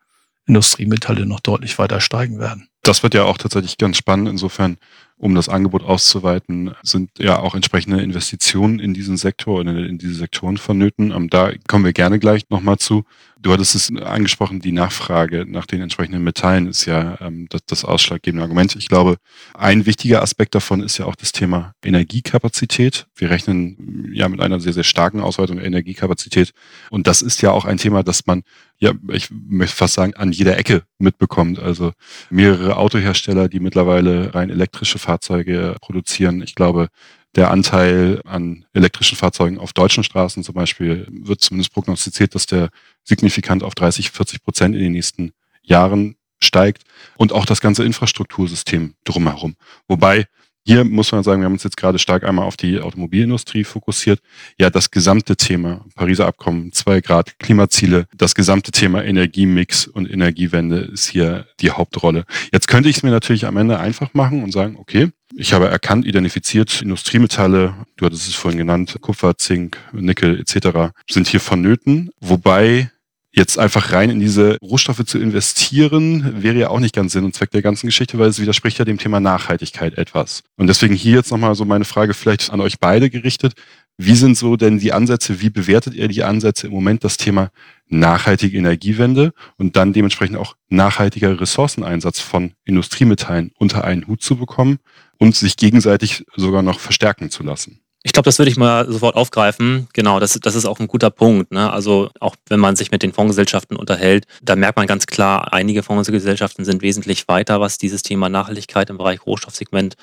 Industriemetalle 0.46 1.26
noch 1.26 1.40
deutlich 1.40 1.80
weiter 1.80 2.02
steigen 2.02 2.40
werden. 2.40 2.68
Das 2.82 3.02
wird 3.02 3.14
ja 3.14 3.24
auch 3.24 3.38
tatsächlich 3.38 3.78
ganz 3.78 3.98
spannend. 3.98 4.28
Insofern 4.28 4.78
um 5.18 5.36
das 5.36 5.48
Angebot 5.48 5.84
auszuweiten, 5.84 6.76
sind 6.84 7.12
ja 7.18 7.40
auch 7.40 7.56
entsprechende 7.56 8.02
Investitionen 8.02 8.80
in 8.80 8.94
diesen 8.94 9.16
Sektor 9.16 9.62
und 9.62 9.68
in, 9.70 9.98
diese 9.98 10.16
Sektoren 10.16 10.58
vonnöten. 10.58 11.12
Ähm, 11.12 11.30
da 11.30 11.52
kommen 11.68 11.86
wir 11.86 11.94
gerne 11.94 12.20
gleich 12.20 12.50
nochmal 12.50 12.78
zu. 12.78 13.06
Du 13.44 13.52
hattest 13.52 13.76
es 13.76 13.94
angesprochen, 13.94 14.62
die 14.62 14.72
Nachfrage 14.72 15.46
nach 15.46 15.66
den 15.66 15.82
entsprechenden 15.82 16.24
Metallen 16.24 16.66
ist 16.66 16.86
ja 16.86 17.18
ähm, 17.20 17.48
das, 17.50 17.66
das 17.66 17.84
ausschlaggebende 17.84 18.42
Argument. 18.42 18.74
Ich 18.78 18.88
glaube, 18.88 19.18
ein 19.54 19.86
wichtiger 19.86 20.22
Aspekt 20.22 20.56
davon 20.56 20.82
ist 20.82 20.98
ja 20.98 21.06
auch 21.06 21.18
das 21.18 21.34
Thema 21.34 21.74
Energiekapazität. 21.84 23.06
Wir 23.16 23.30
rechnen 23.30 24.10
ja 24.14 24.30
mit 24.30 24.40
einer 24.40 24.62
sehr, 24.62 24.72
sehr 24.72 24.86
starken 24.86 25.20
Ausweitung 25.20 25.58
der 25.58 25.66
Energiekapazität. 25.66 26.54
Und 26.90 27.06
das 27.06 27.22
ist 27.22 27.42
ja 27.42 27.52
auch 27.52 27.66
ein 27.66 27.78
Thema, 27.78 28.02
das 28.02 28.26
man, 28.26 28.44
ja, 28.80 28.94
ich 29.12 29.28
möchte 29.30 29.76
fast 29.76 29.96
sagen, 29.96 30.14
an 30.14 30.32
jeder 30.32 30.58
Ecke 30.58 30.84
mitbekommt. 30.98 31.60
Also 31.60 31.92
mehrere 32.30 32.78
Autohersteller, 32.78 33.50
die 33.50 33.60
mittlerweile 33.60 34.34
rein 34.34 34.52
elektrische 34.52 35.00
Fahrzeuge 35.00 35.76
produzieren. 35.82 36.42
Ich 36.42 36.56
glaube, 36.56 36.88
der 37.36 37.52
Anteil 37.52 38.22
an 38.26 38.66
elektrischen 38.74 39.18
Fahrzeugen 39.18 39.58
auf 39.58 39.74
deutschen 39.74 40.04
Straßen 40.04 40.44
zum 40.44 40.56
Beispiel 40.56 41.08
wird 41.10 41.42
zumindest 41.42 41.74
prognostiziert, 41.74 42.36
dass 42.36 42.46
der 42.46 42.70
signifikant 43.04 43.64
auf 43.64 43.76
30, 43.76 44.12
40 44.12 44.44
Prozent 44.44 44.76
in 44.76 44.82
den 44.82 44.92
nächsten 44.92 45.32
Jahren 45.64 46.16
steigt 46.40 46.84
und 47.18 47.32
auch 47.32 47.46
das 47.46 47.62
ganze 47.62 47.84
Infrastruktursystem 47.84 48.96
drumherum. 49.04 49.56
Wobei 49.88 50.28
hier 50.66 50.84
muss 50.84 51.12
man 51.12 51.24
sagen, 51.24 51.42
wir 51.42 51.46
haben 51.46 51.54
uns 51.54 51.64
jetzt 51.64 51.78
gerade 51.78 52.00
stark 52.00 52.24
einmal 52.24 52.46
auf 52.46 52.58
die 52.58 52.80
Automobilindustrie 52.80 53.64
fokussiert. 53.64 54.20
Ja, 54.58 54.70
das 54.70 54.92
gesamte 54.92 55.36
Thema 55.36 55.86
Pariser 55.96 56.26
Abkommen, 56.26 56.72
zwei 56.72 57.02
Grad 57.02 57.38
Klimaziele, 57.40 58.08
das 58.16 58.34
gesamte 58.34 58.72
Thema 58.72 59.04
Energiemix 59.04 59.88
und 59.88 60.10
Energiewende 60.10 60.78
ist 60.78 61.08
hier 61.08 61.48
die 61.60 61.72
Hauptrolle. 61.72 62.26
Jetzt 62.52 62.68
könnte 62.68 62.90
ich 62.90 62.98
es 62.98 63.04
mir 63.04 63.12
natürlich 63.12 63.46
am 63.46 63.58
Ende 63.58 63.80
einfach 63.80 64.14
machen 64.14 64.44
und 64.44 64.52
sagen, 64.52 64.78
okay, 64.80 65.10
ich 65.36 65.54
habe 65.54 65.68
erkannt, 65.68 66.06
identifiziert, 66.06 66.82
Industriemetalle, 66.82 67.76
du 67.98 68.06
hattest 68.06 68.28
es 68.28 68.36
vorhin 68.36 68.60
genannt, 68.60 68.98
Kupfer, 69.02 69.38
Zink, 69.38 69.78
Nickel 69.92 70.40
etc. 70.40 70.94
sind 71.10 71.28
hier 71.28 71.40
vonnöten, 71.40 72.12
wobei 72.20 72.92
jetzt 73.36 73.58
einfach 73.58 73.92
rein 73.92 74.12
in 74.12 74.20
diese 74.20 74.58
Rohstoffe 74.62 75.04
zu 75.06 75.20
investieren, 75.20 76.44
wäre 76.44 76.58
ja 76.58 76.70
auch 76.70 76.80
nicht 76.80 76.96
ganz 76.96 77.14
Sinn 77.14 77.26
und 77.26 77.36
Zweck 77.36 77.52
der 77.52 77.64
ganzen 77.64 77.88
Geschichte, 77.88 78.20
weil 78.20 78.30
es 78.30 78.40
widerspricht 78.40 78.78
ja 78.78 78.86
dem 78.86 79.00
Thema 79.00 79.20
Nachhaltigkeit 79.20 79.98
etwas. 79.98 80.44
Und 80.56 80.68
deswegen 80.68 80.94
hier 80.94 81.16
jetzt 81.16 81.32
nochmal 81.32 81.56
so 81.56 81.66
meine 81.66 81.86
Frage 81.86 82.14
vielleicht 82.14 82.52
an 82.52 82.62
euch 82.62 82.80
beide 82.80 83.10
gerichtet. 83.10 83.54
Wie 83.98 84.16
sind 84.16 84.38
so 84.38 84.56
denn 84.56 84.80
die 84.80 84.94
Ansätze, 84.94 85.42
wie 85.42 85.50
bewertet 85.50 85.96
ihr 85.96 86.08
die 86.08 86.24
Ansätze 86.24 86.68
im 86.68 86.74
Moment 86.74 87.04
das 87.04 87.18
Thema 87.18 87.52
nachhaltige 87.88 88.58
Energiewende 88.58 89.34
und 89.58 89.76
dann 89.76 89.94
dementsprechend 89.94 90.38
auch 90.38 90.56
nachhaltiger 90.70 91.40
Ressourceneinsatz 91.40 92.20
von 92.20 92.54
Industriemetallen 92.66 93.52
unter 93.58 93.84
einen 93.84 94.08
Hut 94.08 94.22
zu 94.22 94.36
bekommen 94.36 94.80
und 95.18 95.36
sich 95.36 95.58
gegenseitig 95.58 96.26
sogar 96.36 96.62
noch 96.62 96.80
verstärken 96.80 97.30
zu 97.30 97.44
lassen? 97.44 97.83
Ich 98.06 98.12
glaube, 98.12 98.26
das 98.26 98.38
würde 98.38 98.52
ich 98.52 98.58
mal 98.58 98.86
sofort 98.92 99.16
aufgreifen. 99.16 99.88
Genau, 99.94 100.20
das, 100.20 100.38
das 100.42 100.56
ist 100.56 100.66
auch 100.66 100.80
ein 100.82 100.88
guter 100.88 101.10
Punkt. 101.10 101.54
Ne? 101.54 101.72
Also 101.72 102.10
auch 102.20 102.36
wenn 102.50 102.60
man 102.60 102.76
sich 102.76 102.92
mit 102.92 103.02
den 103.02 103.14
Fondsgesellschaften 103.14 103.78
unterhält, 103.78 104.26
da 104.42 104.58
merkt 104.58 104.76
man 104.76 104.88
ganz 104.88 105.06
klar, 105.06 105.54
einige 105.54 105.84
Fondsgesellschaften 105.84 106.66
sind 106.66 106.82
wesentlich 106.82 107.30
weiter, 107.30 107.62
was 107.62 107.78
dieses 107.78 108.04
Thema 108.04 108.28
Nachhaltigkeit 108.28 108.90
im 108.90 108.98
Bereich 108.98 109.26
Rohstoffsegment 109.26 109.96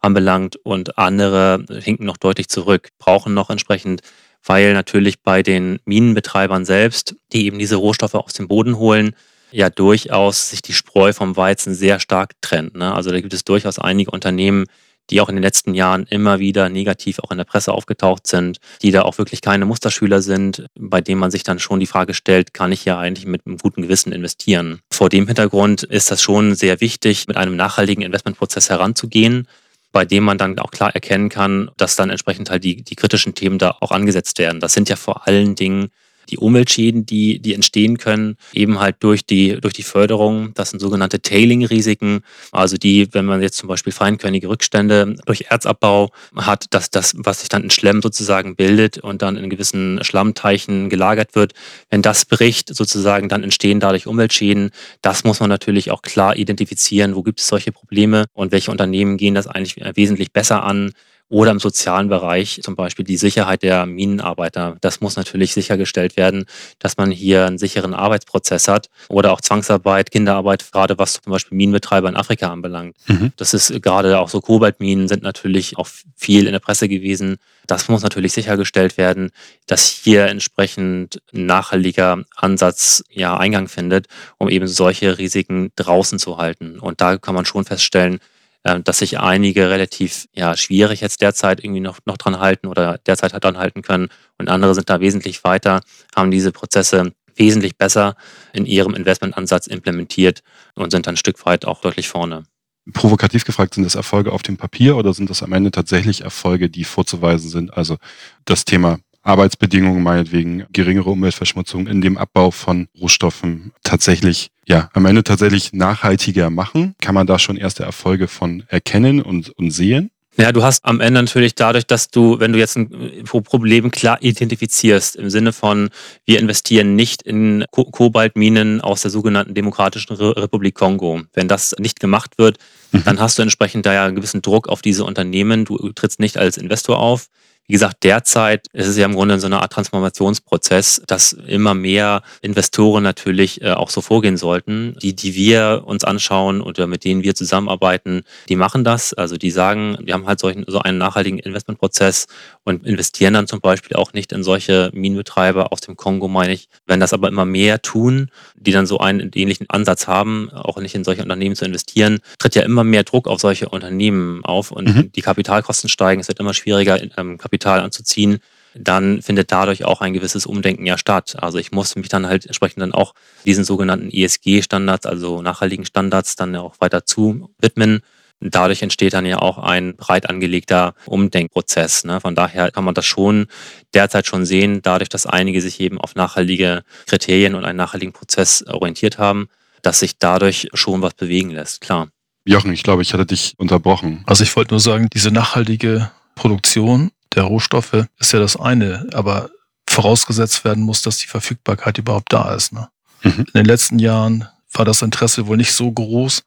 anbelangt 0.00 0.54
und 0.62 0.98
andere 0.98 1.64
hinken 1.82 2.06
noch 2.06 2.16
deutlich 2.16 2.48
zurück, 2.48 2.90
brauchen 3.00 3.34
noch 3.34 3.50
entsprechend, 3.50 4.02
weil 4.44 4.72
natürlich 4.72 5.20
bei 5.20 5.42
den 5.42 5.80
Minenbetreibern 5.84 6.64
selbst, 6.64 7.16
die 7.32 7.46
eben 7.46 7.58
diese 7.58 7.76
Rohstoffe 7.76 8.14
aus 8.14 8.34
dem 8.34 8.46
Boden 8.46 8.78
holen, 8.78 9.16
ja 9.50 9.68
durchaus 9.68 10.50
sich 10.50 10.62
die 10.62 10.74
Spreu 10.74 11.12
vom 11.12 11.36
Weizen 11.36 11.74
sehr 11.74 11.98
stark 11.98 12.34
trennt. 12.40 12.76
Ne? 12.76 12.94
Also 12.94 13.10
da 13.10 13.20
gibt 13.20 13.34
es 13.34 13.44
durchaus 13.44 13.80
einige 13.80 14.12
Unternehmen, 14.12 14.66
die 15.10 15.20
auch 15.20 15.28
in 15.28 15.36
den 15.36 15.42
letzten 15.42 15.74
Jahren 15.74 16.04
immer 16.04 16.38
wieder 16.38 16.68
negativ 16.68 17.18
auch 17.20 17.30
in 17.30 17.38
der 17.38 17.44
Presse 17.44 17.72
aufgetaucht 17.72 18.26
sind, 18.26 18.58
die 18.82 18.90
da 18.90 19.02
auch 19.02 19.18
wirklich 19.18 19.40
keine 19.40 19.66
Musterschüler 19.66 20.22
sind, 20.22 20.66
bei 20.78 21.00
denen 21.00 21.20
man 21.20 21.30
sich 21.30 21.42
dann 21.42 21.58
schon 21.58 21.80
die 21.80 21.86
Frage 21.86 22.14
stellt, 22.14 22.54
kann 22.54 22.72
ich 22.72 22.82
hier 22.82 22.98
eigentlich 22.98 23.26
mit 23.26 23.46
einem 23.46 23.58
guten 23.58 23.82
Gewissen 23.82 24.12
investieren? 24.12 24.80
Vor 24.92 25.08
dem 25.08 25.26
Hintergrund 25.26 25.82
ist 25.82 26.10
das 26.10 26.22
schon 26.22 26.54
sehr 26.54 26.80
wichtig, 26.80 27.26
mit 27.28 27.36
einem 27.36 27.56
nachhaltigen 27.56 28.02
Investmentprozess 28.02 28.70
heranzugehen, 28.70 29.48
bei 29.92 30.04
dem 30.04 30.24
man 30.24 30.38
dann 30.38 30.58
auch 30.58 30.70
klar 30.70 30.94
erkennen 30.94 31.28
kann, 31.28 31.70
dass 31.76 31.96
dann 31.96 32.10
entsprechend 32.10 32.50
halt 32.50 32.64
die, 32.64 32.82
die 32.82 32.94
kritischen 32.94 33.34
Themen 33.34 33.58
da 33.58 33.76
auch 33.80 33.90
angesetzt 33.90 34.38
werden. 34.38 34.60
Das 34.60 34.74
sind 34.74 34.88
ja 34.88 34.96
vor 34.96 35.26
allen 35.26 35.54
Dingen 35.54 35.88
die 36.30 36.38
Umweltschäden, 36.38 37.06
die, 37.06 37.40
die 37.40 37.54
entstehen 37.54 37.98
können, 37.98 38.36
eben 38.52 38.78
halt 38.78 38.96
durch 39.00 39.24
die, 39.24 39.60
durch 39.60 39.74
die 39.74 39.82
Förderung. 39.82 40.52
Das 40.54 40.70
sind 40.70 40.80
sogenannte 40.80 41.20
Tailing-Risiken, 41.20 42.20
also 42.52 42.76
die, 42.76 43.08
wenn 43.12 43.24
man 43.24 43.42
jetzt 43.42 43.56
zum 43.56 43.68
Beispiel 43.68 43.92
feinkörnige 43.92 44.48
Rückstände 44.48 45.16
durch 45.26 45.46
Erzabbau 45.48 46.10
hat, 46.36 46.66
dass 46.70 46.90
das, 46.90 47.14
was 47.16 47.40
sich 47.40 47.48
dann 47.48 47.64
in 47.64 47.70
Schlemm 47.70 48.02
sozusagen 48.02 48.56
bildet 48.56 48.98
und 48.98 49.22
dann 49.22 49.36
in 49.36 49.50
gewissen 49.50 50.02
Schlammteichen 50.02 50.88
gelagert 50.88 51.34
wird, 51.34 51.54
wenn 51.90 52.02
das 52.02 52.24
bricht 52.24 52.74
sozusagen, 52.74 53.28
dann 53.28 53.42
entstehen 53.42 53.80
dadurch 53.80 54.06
Umweltschäden. 54.06 54.70
Das 55.02 55.24
muss 55.24 55.40
man 55.40 55.48
natürlich 55.48 55.90
auch 55.90 56.02
klar 56.02 56.36
identifizieren, 56.36 57.14
wo 57.14 57.22
gibt 57.22 57.40
es 57.40 57.48
solche 57.48 57.72
Probleme 57.72 58.26
und 58.34 58.52
welche 58.52 58.70
Unternehmen 58.70 59.16
gehen 59.16 59.34
das 59.34 59.46
eigentlich 59.46 59.76
wesentlich 59.94 60.32
besser 60.32 60.64
an 60.64 60.92
oder 61.28 61.50
im 61.50 61.60
sozialen 61.60 62.08
Bereich, 62.08 62.60
zum 62.62 62.74
Beispiel 62.74 63.04
die 63.04 63.16
Sicherheit 63.16 63.62
der 63.62 63.84
Minenarbeiter. 63.86 64.76
Das 64.80 65.00
muss 65.00 65.16
natürlich 65.16 65.52
sichergestellt 65.52 66.16
werden, 66.16 66.46
dass 66.78 66.96
man 66.96 67.10
hier 67.10 67.46
einen 67.46 67.58
sicheren 67.58 67.92
Arbeitsprozess 67.92 68.66
hat. 68.68 68.88
Oder 69.08 69.32
auch 69.32 69.40
Zwangsarbeit, 69.40 70.10
Kinderarbeit, 70.10 70.72
gerade 70.72 70.98
was 70.98 71.20
zum 71.20 71.32
Beispiel 71.32 71.56
Minenbetreiber 71.56 72.08
in 72.08 72.16
Afrika 72.16 72.50
anbelangt. 72.50 72.96
Mhm. 73.06 73.32
Das 73.36 73.52
ist 73.52 73.82
gerade 73.82 74.18
auch 74.18 74.30
so 74.30 74.40
Kobaltminen 74.40 75.08
sind 75.08 75.22
natürlich 75.22 75.76
auch 75.76 75.88
viel 76.16 76.46
in 76.46 76.52
der 76.52 76.60
Presse 76.60 76.88
gewesen. 76.88 77.36
Das 77.66 77.88
muss 77.88 78.02
natürlich 78.02 78.32
sichergestellt 78.32 78.96
werden, 78.96 79.30
dass 79.66 79.86
hier 79.88 80.26
entsprechend 80.26 81.20
ein 81.34 81.44
nachhaltiger 81.44 82.24
Ansatz 82.36 83.04
ja 83.10 83.36
Eingang 83.36 83.68
findet, 83.68 84.06
um 84.38 84.48
eben 84.48 84.66
solche 84.66 85.18
Risiken 85.18 85.70
draußen 85.76 86.18
zu 86.18 86.38
halten. 86.38 86.78
Und 86.78 87.02
da 87.02 87.18
kann 87.18 87.34
man 87.34 87.44
schon 87.44 87.66
feststellen, 87.66 88.20
dass 88.62 88.98
sich 88.98 89.18
einige 89.18 89.70
relativ 89.70 90.26
ja, 90.34 90.56
schwierig 90.56 91.00
jetzt 91.00 91.22
derzeit 91.22 91.62
irgendwie 91.62 91.80
noch, 91.80 91.98
noch 92.04 92.16
dran 92.16 92.38
halten 92.38 92.66
oder 92.66 92.98
derzeit 92.98 93.32
halt 93.32 93.44
dran 93.44 93.58
halten 93.58 93.82
können 93.82 94.08
und 94.38 94.48
andere 94.48 94.74
sind 94.74 94.90
da 94.90 95.00
wesentlich 95.00 95.44
weiter, 95.44 95.80
haben 96.14 96.30
diese 96.30 96.52
Prozesse 96.52 97.12
wesentlich 97.36 97.76
besser 97.76 98.16
in 98.52 98.66
ihrem 98.66 98.94
Investmentansatz 98.94 99.66
implementiert 99.66 100.42
und 100.74 100.90
sind 100.90 101.06
dann 101.06 101.14
ein 101.14 101.18
Stück 101.18 101.44
weit 101.46 101.64
auch 101.64 101.80
deutlich 101.80 102.08
vorne. 102.08 102.44
Provokativ 102.92 103.44
gefragt, 103.44 103.74
sind 103.74 103.84
das 103.84 103.94
Erfolge 103.94 104.32
auf 104.32 104.42
dem 104.42 104.56
Papier 104.56 104.96
oder 104.96 105.12
sind 105.12 105.30
das 105.30 105.42
am 105.42 105.52
Ende 105.52 105.70
tatsächlich 105.70 106.22
Erfolge, 106.22 106.70
die 106.70 106.84
vorzuweisen 106.84 107.50
sind? 107.50 107.76
Also 107.76 107.96
das 108.44 108.64
Thema 108.64 108.98
Arbeitsbedingungen, 109.22 110.02
meinetwegen 110.02 110.64
geringere 110.72 111.10
Umweltverschmutzung 111.10 111.86
in 111.86 112.00
dem 112.00 112.16
Abbau 112.16 112.50
von 112.50 112.88
Rohstoffen 113.00 113.72
tatsächlich, 113.82 114.50
ja, 114.66 114.90
am 114.92 115.06
Ende 115.06 115.24
tatsächlich 115.24 115.72
nachhaltiger 115.72 116.50
machen? 116.50 116.94
Kann 117.00 117.14
man 117.14 117.26
da 117.26 117.38
schon 117.38 117.56
erste 117.56 117.82
Erfolge 117.82 118.28
von 118.28 118.64
erkennen 118.68 119.20
und, 119.22 119.50
und 119.50 119.70
sehen? 119.70 120.10
Ja, 120.40 120.52
du 120.52 120.62
hast 120.62 120.84
am 120.84 121.00
Ende 121.00 121.20
natürlich 121.20 121.56
dadurch, 121.56 121.84
dass 121.84 122.10
du, 122.10 122.38
wenn 122.38 122.52
du 122.52 122.60
jetzt 122.60 122.76
ein 122.76 123.24
Problem 123.24 123.90
klar 123.90 124.18
identifizierst, 124.20 125.16
im 125.16 125.30
Sinne 125.30 125.52
von, 125.52 125.90
wir 126.26 126.38
investieren 126.38 126.94
nicht 126.94 127.22
in 127.22 127.64
Ko 127.72 127.84
Kobaltminen 127.84 128.80
aus 128.80 129.02
der 129.02 129.10
sogenannten 129.10 129.54
Demokratischen 129.54 130.14
Republik 130.14 130.76
Kongo. 130.76 131.22
Wenn 131.32 131.48
das 131.48 131.74
nicht 131.80 131.98
gemacht 131.98 132.38
wird, 132.38 132.58
mhm. 132.92 133.02
dann 133.04 133.18
hast 133.18 133.36
du 133.36 133.42
entsprechend 133.42 133.84
da 133.84 133.92
ja 133.92 134.04
einen 134.04 134.14
gewissen 134.14 134.40
Druck 134.40 134.68
auf 134.68 134.80
diese 134.80 135.04
Unternehmen. 135.04 135.64
Du 135.64 135.76
trittst 135.92 136.20
nicht 136.20 136.38
als 136.38 136.56
Investor 136.56 137.00
auf. 137.00 137.26
Wie 137.70 137.74
gesagt, 137.74 138.02
derzeit 138.02 138.66
ist 138.72 138.86
es 138.86 138.96
ja 138.96 139.04
im 139.04 139.14
Grunde 139.14 139.38
so 139.38 139.44
eine 139.44 139.60
Art 139.60 139.70
Transformationsprozess, 139.74 141.02
dass 141.06 141.34
immer 141.34 141.74
mehr 141.74 142.22
Investoren 142.40 143.02
natürlich 143.02 143.60
äh, 143.60 143.72
auch 143.72 143.90
so 143.90 144.00
vorgehen 144.00 144.38
sollten. 144.38 144.96
Die, 145.02 145.14
die 145.14 145.34
wir 145.34 145.82
uns 145.84 146.02
anschauen 146.02 146.62
oder 146.62 146.86
mit 146.86 147.04
denen 147.04 147.22
wir 147.22 147.34
zusammenarbeiten, 147.34 148.22
die 148.48 148.56
machen 148.56 148.84
das. 148.84 149.12
Also 149.12 149.36
die 149.36 149.50
sagen, 149.50 149.98
wir 150.00 150.14
haben 150.14 150.26
halt 150.26 150.40
solchen, 150.40 150.64
so 150.66 150.78
einen 150.78 150.96
nachhaltigen 150.96 151.38
Investmentprozess 151.38 152.26
und 152.64 152.86
investieren 152.86 153.34
dann 153.34 153.46
zum 153.46 153.60
Beispiel 153.60 153.98
auch 153.98 154.14
nicht 154.14 154.32
in 154.32 154.42
solche 154.42 154.90
Minenbetreiber 154.94 155.70
aus 155.70 155.82
dem 155.82 155.94
Kongo, 155.94 156.26
meine 156.26 156.54
ich. 156.54 156.70
Wenn 156.86 157.00
das 157.00 157.12
aber 157.12 157.28
immer 157.28 157.44
mehr 157.44 157.82
tun, 157.82 158.30
die 158.56 158.72
dann 158.72 158.86
so 158.86 158.98
einen 158.98 159.30
ähnlichen 159.34 159.68
Ansatz 159.68 160.06
haben, 160.06 160.48
auch 160.52 160.78
nicht 160.78 160.94
in 160.94 161.04
solche 161.04 161.20
Unternehmen 161.20 161.54
zu 161.54 161.66
investieren, 161.66 162.20
tritt 162.38 162.54
ja 162.54 162.62
immer 162.62 162.82
mehr 162.82 163.02
Druck 163.02 163.28
auf 163.28 163.40
solche 163.40 163.68
Unternehmen 163.68 164.42
auf 164.42 164.70
und 164.70 164.88
mhm. 164.88 165.12
die 165.12 165.20
Kapitalkosten 165.20 165.90
steigen. 165.90 166.22
Es 166.22 166.28
wird 166.28 166.40
immer 166.40 166.54
schwieriger, 166.54 166.98
ähm, 167.18 167.36
Kapital 167.36 167.57
Kapital 167.58 167.80
anzuziehen, 167.80 168.38
dann 168.74 169.22
findet 169.22 169.50
dadurch 169.50 169.84
auch 169.84 170.00
ein 170.00 170.12
gewisses 170.12 170.46
Umdenken 170.46 170.86
ja 170.86 170.96
statt. 170.96 171.36
Also 171.40 171.58
ich 171.58 171.72
muss 171.72 171.96
mich 171.96 172.08
dann 172.08 172.26
halt 172.26 172.46
entsprechend 172.46 172.80
dann 172.82 172.92
auch 172.92 173.14
diesen 173.44 173.64
sogenannten 173.64 174.10
ESG-Standards, 174.10 175.06
also 175.06 175.42
nachhaltigen 175.42 175.84
Standards, 175.84 176.36
dann 176.36 176.54
auch 176.54 176.76
weiter 176.78 177.04
zu 177.04 177.50
widmen. 177.58 178.00
Dadurch 178.40 178.82
entsteht 178.82 179.14
dann 179.14 179.26
ja 179.26 179.38
auch 179.38 179.58
ein 179.58 179.96
breit 179.96 180.30
angelegter 180.30 180.94
Umdenkprozess. 181.06 182.04
Ne? 182.04 182.20
Von 182.20 182.36
daher 182.36 182.70
kann 182.70 182.84
man 182.84 182.94
das 182.94 183.04
schon 183.04 183.46
derzeit 183.94 184.28
schon 184.28 184.46
sehen, 184.46 184.80
dadurch, 184.80 185.08
dass 185.08 185.26
einige 185.26 185.60
sich 185.60 185.80
eben 185.80 185.98
auf 185.98 186.14
nachhaltige 186.14 186.82
Kriterien 187.06 187.56
und 187.56 187.64
einen 187.64 187.78
nachhaltigen 187.78 188.12
Prozess 188.12 188.64
orientiert 188.68 189.18
haben, 189.18 189.48
dass 189.82 189.98
sich 189.98 190.18
dadurch 190.18 190.68
schon 190.74 191.02
was 191.02 191.14
bewegen 191.14 191.50
lässt, 191.50 191.80
klar. 191.80 192.08
Jochen, 192.44 192.72
ich 192.72 192.84
glaube, 192.84 193.02
ich 193.02 193.12
hatte 193.12 193.26
dich 193.26 193.54
unterbrochen. 193.58 194.22
Also 194.26 194.44
ich 194.44 194.54
wollte 194.54 194.72
nur 194.72 194.80
sagen, 194.80 195.08
diese 195.12 195.32
nachhaltige 195.32 196.10
Produktion 196.36 197.10
der 197.34 197.44
Rohstoffe 197.44 198.06
ist 198.18 198.32
ja 198.32 198.38
das 198.38 198.56
eine, 198.56 199.06
aber 199.12 199.50
vorausgesetzt 199.88 200.64
werden 200.64 200.84
muss, 200.84 201.02
dass 201.02 201.18
die 201.18 201.26
Verfügbarkeit 201.26 201.98
überhaupt 201.98 202.32
da 202.32 202.54
ist. 202.54 202.72
Ne? 202.72 202.88
Mhm. 203.22 203.40
In 203.40 203.52
den 203.54 203.66
letzten 203.66 203.98
Jahren 203.98 204.48
war 204.72 204.84
das 204.84 205.02
Interesse 205.02 205.46
wohl 205.46 205.56
nicht 205.56 205.72
so 205.72 205.90
groß 205.90 206.42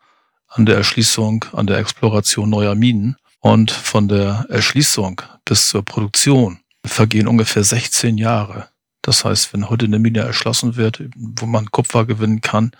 an 0.47 0.65
der 0.65 0.77
Erschließung, 0.77 1.45
an 1.53 1.67
der 1.67 1.77
Exploration 1.77 2.49
neuer 2.49 2.75
Minen. 2.75 3.15
Und 3.39 3.71
von 3.71 4.07
der 4.07 4.45
Erschließung 4.49 5.21
bis 5.45 5.69
zur 5.69 5.83
Produktion 5.83 6.59
vergehen 6.85 7.27
ungefähr 7.27 7.63
16 7.63 8.17
Jahre. 8.17 8.67
Das 9.01 9.25
heißt, 9.25 9.53
wenn 9.53 9.69
heute 9.69 9.85
eine 9.85 9.97
Mine 9.97 10.19
erschlossen 10.19 10.75
wird, 10.75 11.01
wo 11.15 11.47
man 11.47 11.71
Kupfer 11.71 12.05
gewinnen 12.05 12.41
kann, 12.41 12.71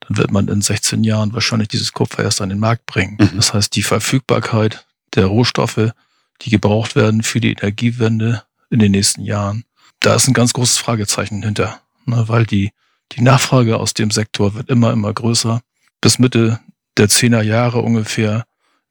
dann 0.00 0.16
wird 0.16 0.30
man 0.30 0.46
in 0.48 0.62
16 0.62 1.02
Jahren 1.02 1.32
wahrscheinlich 1.32 1.68
dieses 1.68 1.92
Kupfer 1.92 2.22
erst 2.22 2.40
an 2.40 2.48
den 2.48 2.60
Markt 2.60 2.86
bringen. 2.86 3.16
Mhm. 3.18 3.36
Das 3.36 3.54
heißt, 3.54 3.74
die 3.74 3.82
Verfügbarkeit 3.82 4.86
der 5.14 5.26
Rohstoffe 5.26 5.90
die 6.42 6.50
gebraucht 6.50 6.96
werden 6.96 7.22
für 7.22 7.40
die 7.40 7.52
Energiewende 7.52 8.42
in 8.70 8.78
den 8.78 8.92
nächsten 8.92 9.22
Jahren. 9.22 9.64
Da 10.00 10.14
ist 10.14 10.28
ein 10.28 10.34
ganz 10.34 10.52
großes 10.52 10.78
Fragezeichen 10.78 11.42
hinter, 11.42 11.80
ne, 12.06 12.24
weil 12.26 12.44
die, 12.44 12.72
die 13.12 13.22
Nachfrage 13.22 13.78
aus 13.78 13.94
dem 13.94 14.10
Sektor 14.10 14.54
wird 14.54 14.68
immer, 14.68 14.92
immer 14.92 15.12
größer. 15.12 15.62
Bis 16.00 16.18
Mitte 16.18 16.60
der 16.96 17.08
zehner 17.08 17.42
Jahre 17.42 17.80
ungefähr 17.80 18.44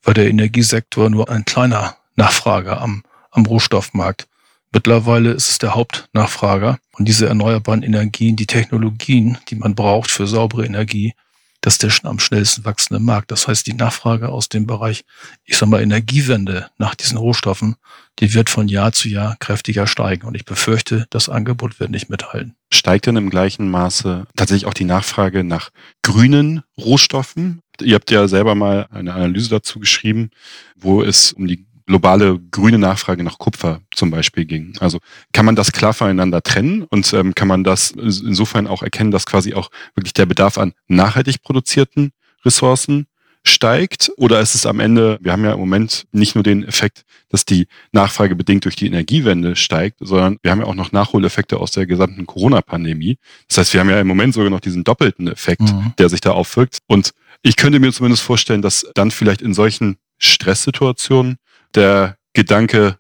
war 0.03 0.13
der 0.13 0.29
Energiesektor 0.29 1.09
nur 1.09 1.29
ein 1.29 1.45
kleiner 1.45 1.97
Nachfrager 2.15 2.81
am, 2.81 3.03
am 3.31 3.45
Rohstoffmarkt. 3.45 4.27
Mittlerweile 4.73 5.31
ist 5.31 5.49
es 5.49 5.57
der 5.59 5.75
Hauptnachfrager. 5.75 6.79
Und 6.93 7.07
diese 7.07 7.27
erneuerbaren 7.27 7.83
Energien, 7.83 8.35
die 8.35 8.47
Technologien, 8.47 9.37
die 9.49 9.55
man 9.55 9.75
braucht 9.75 10.11
für 10.11 10.27
saubere 10.27 10.65
Energie, 10.65 11.13
das 11.63 11.75
ist 11.75 12.03
der 12.03 12.09
am 12.09 12.19
schnellsten 12.19 12.65
wachsende 12.65 13.01
Markt. 13.01 13.31
Das 13.31 13.47
heißt, 13.47 13.65
die 13.65 13.73
Nachfrage 13.73 14.27
aus 14.27 14.49
dem 14.49 14.67
Bereich, 14.67 15.05
ich 15.45 15.57
sag 15.57 15.69
mal, 15.69 15.81
Energiewende 15.81 16.69
nach 16.77 16.93
diesen 16.93 17.17
Rohstoffen, 17.17 17.77
die 18.19 18.33
wird 18.33 18.49
von 18.49 18.67
Jahr 18.67 18.91
zu 18.91 19.07
Jahr 19.07 19.37
kräftiger 19.39 19.87
steigen. 19.87 20.27
Und 20.27 20.35
ich 20.35 20.43
befürchte, 20.43 21.07
das 21.09 21.29
Angebot 21.29 21.79
wird 21.79 21.89
nicht 21.89 22.09
mithalten. 22.09 22.55
Steigt 22.69 23.05
denn 23.05 23.15
im 23.15 23.29
gleichen 23.29 23.71
Maße 23.71 24.27
tatsächlich 24.35 24.65
auch 24.65 24.73
die 24.73 24.83
Nachfrage 24.83 25.45
nach 25.45 25.69
grünen 26.01 26.63
Rohstoffen? 26.77 27.61
Ihr 27.79 27.95
habt 27.95 28.11
ja 28.11 28.27
selber 28.27 28.55
mal 28.55 28.87
eine 28.91 29.13
Analyse 29.13 29.49
dazu 29.49 29.79
geschrieben, 29.79 30.31
wo 30.75 31.01
es 31.01 31.31
um 31.31 31.47
die 31.47 31.65
globale 31.93 32.39
grüne 32.49 32.79
Nachfrage 32.79 33.23
nach 33.23 33.37
Kupfer 33.37 33.81
zum 33.91 34.09
Beispiel 34.09 34.45
ging. 34.45 34.73
Also 34.79 34.97
kann 35.31 35.45
man 35.45 35.55
das 35.55 35.71
klar 35.71 35.93
voneinander 35.93 36.41
trennen 36.41 36.81
und 36.89 37.13
ähm, 37.13 37.35
kann 37.35 37.47
man 37.47 37.63
das 37.63 37.91
insofern 37.91 38.65
auch 38.65 38.81
erkennen, 38.81 39.11
dass 39.11 39.27
quasi 39.27 39.53
auch 39.53 39.69
wirklich 39.93 40.13
der 40.13 40.25
Bedarf 40.25 40.57
an 40.57 40.73
nachhaltig 40.87 41.43
produzierten 41.43 42.11
Ressourcen 42.43 43.05
steigt? 43.43 44.11
Oder 44.17 44.39
ist 44.39 44.55
es 44.55 44.65
am 44.65 44.79
Ende, 44.79 45.19
wir 45.21 45.33
haben 45.33 45.45
ja 45.45 45.53
im 45.53 45.59
Moment 45.59 46.07
nicht 46.11 46.33
nur 46.33 46.43
den 46.43 46.63
Effekt, 46.63 47.03
dass 47.29 47.45
die 47.45 47.67
Nachfrage 47.91 48.35
bedingt 48.35 48.65
durch 48.65 48.75
die 48.75 48.87
Energiewende 48.87 49.55
steigt, 49.55 49.97
sondern 49.99 50.39
wir 50.41 50.49
haben 50.49 50.61
ja 50.61 50.65
auch 50.65 50.73
noch 50.73 50.93
Nachholeffekte 50.93 51.59
aus 51.59 51.73
der 51.73 51.85
gesamten 51.85 52.25
Corona-Pandemie. 52.25 53.19
Das 53.49 53.59
heißt, 53.59 53.73
wir 53.73 53.81
haben 53.81 53.91
ja 53.91 54.01
im 54.01 54.07
Moment 54.07 54.33
sogar 54.33 54.49
noch 54.49 54.61
diesen 54.61 54.83
doppelten 54.83 55.27
Effekt, 55.27 55.61
mhm. 55.61 55.93
der 55.99 56.09
sich 56.09 56.21
da 56.21 56.31
aufwirkt. 56.31 56.79
Und 56.87 57.11
ich 57.43 57.55
könnte 57.55 57.79
mir 57.79 57.93
zumindest 57.93 58.23
vorstellen, 58.23 58.63
dass 58.63 58.87
dann 58.95 59.11
vielleicht 59.11 59.43
in 59.43 59.53
solchen 59.53 59.97
Stresssituationen 60.17 61.37
der 61.75 62.17
Gedanke 62.33 62.97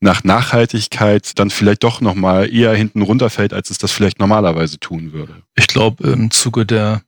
nach 0.00 0.24
Nachhaltigkeit 0.24 1.38
dann 1.38 1.50
vielleicht 1.50 1.82
doch 1.82 2.00
nochmal 2.00 2.52
eher 2.52 2.74
hinten 2.74 3.02
runterfällt, 3.02 3.52
als 3.52 3.70
es 3.70 3.78
das 3.78 3.92
vielleicht 3.92 4.18
normalerweise 4.18 4.78
tun 4.78 5.12
würde. 5.12 5.42
Ich 5.54 5.66
glaube, 5.66 6.10
im 6.10 6.30
Zuge 6.30 6.66
der, 6.66 7.02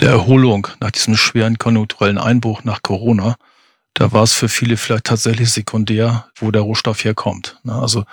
der 0.00 0.10
Erholung 0.10 0.66
nach 0.80 0.90
diesem 0.90 1.16
schweren 1.16 1.58
konjunkturellen 1.58 2.18
Einbruch 2.18 2.64
nach 2.64 2.82
Corona, 2.82 3.36
da 3.94 4.12
war 4.12 4.24
es 4.24 4.32
für 4.32 4.48
viele 4.48 4.76
vielleicht 4.76 5.04
tatsächlich 5.04 5.52
sekundär, 5.52 6.26
wo 6.36 6.50
der 6.50 6.62
Rohstoff 6.62 7.04
herkommt. 7.04 7.58
Ne? 7.62 7.74
Also 7.74 8.04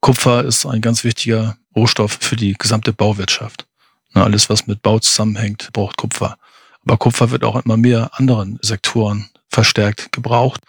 Kupfer 0.00 0.44
ist 0.44 0.64
ein 0.64 0.80
ganz 0.80 1.04
wichtiger 1.04 1.56
Rohstoff 1.74 2.18
für 2.20 2.36
die 2.36 2.54
gesamte 2.54 2.94
Bauwirtschaft. 2.94 3.66
Ne? 4.14 4.24
Alles, 4.24 4.48
was 4.48 4.66
mit 4.66 4.80
Bau 4.80 4.98
zusammenhängt, 4.98 5.68
braucht 5.72 5.98
Kupfer. 5.98 6.38
Aber 6.86 6.96
Kupfer 6.96 7.30
wird 7.30 7.44
auch 7.44 7.62
immer 7.62 7.76
mehr 7.76 8.10
anderen 8.14 8.58
Sektoren 8.62 9.28
verstärkt 9.50 10.12
gebraucht. 10.12 10.62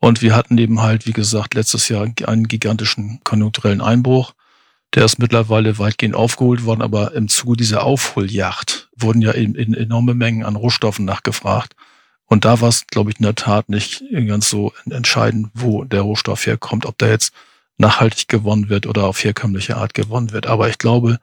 Und 0.00 0.22
wir 0.22 0.34
hatten 0.34 0.56
eben 0.58 0.80
halt, 0.80 1.06
wie 1.06 1.12
gesagt, 1.12 1.54
letztes 1.54 1.88
Jahr 1.88 2.08
einen 2.26 2.48
gigantischen 2.48 3.20
konjunkturellen 3.22 3.82
Einbruch. 3.82 4.32
Der 4.94 5.04
ist 5.04 5.18
mittlerweile 5.18 5.78
weitgehend 5.78 6.16
aufgeholt 6.16 6.64
worden, 6.64 6.82
aber 6.82 7.12
im 7.12 7.28
Zuge 7.28 7.58
dieser 7.58 7.84
Aufholjagd 7.84 8.88
wurden 8.96 9.22
ja 9.22 9.30
in, 9.32 9.54
in 9.54 9.74
enorme 9.74 10.14
Mengen 10.14 10.44
an 10.44 10.56
Rohstoffen 10.56 11.04
nachgefragt. 11.04 11.76
Und 12.24 12.44
da 12.44 12.60
war 12.60 12.70
es, 12.70 12.86
glaube 12.86 13.10
ich, 13.10 13.18
in 13.18 13.24
der 13.24 13.34
Tat 13.34 13.68
nicht 13.68 14.02
ganz 14.26 14.48
so 14.48 14.72
entscheidend, 14.88 15.50
wo 15.52 15.84
der 15.84 16.00
Rohstoff 16.00 16.46
herkommt, 16.46 16.86
ob 16.86 16.96
der 16.98 17.10
jetzt 17.10 17.32
nachhaltig 17.76 18.28
gewonnen 18.28 18.68
wird 18.68 18.86
oder 18.86 19.06
auf 19.06 19.22
herkömmliche 19.22 19.76
Art 19.76 19.94
gewonnen 19.94 20.32
wird. 20.32 20.46
Aber 20.46 20.68
ich 20.68 20.78
glaube, 20.78 21.18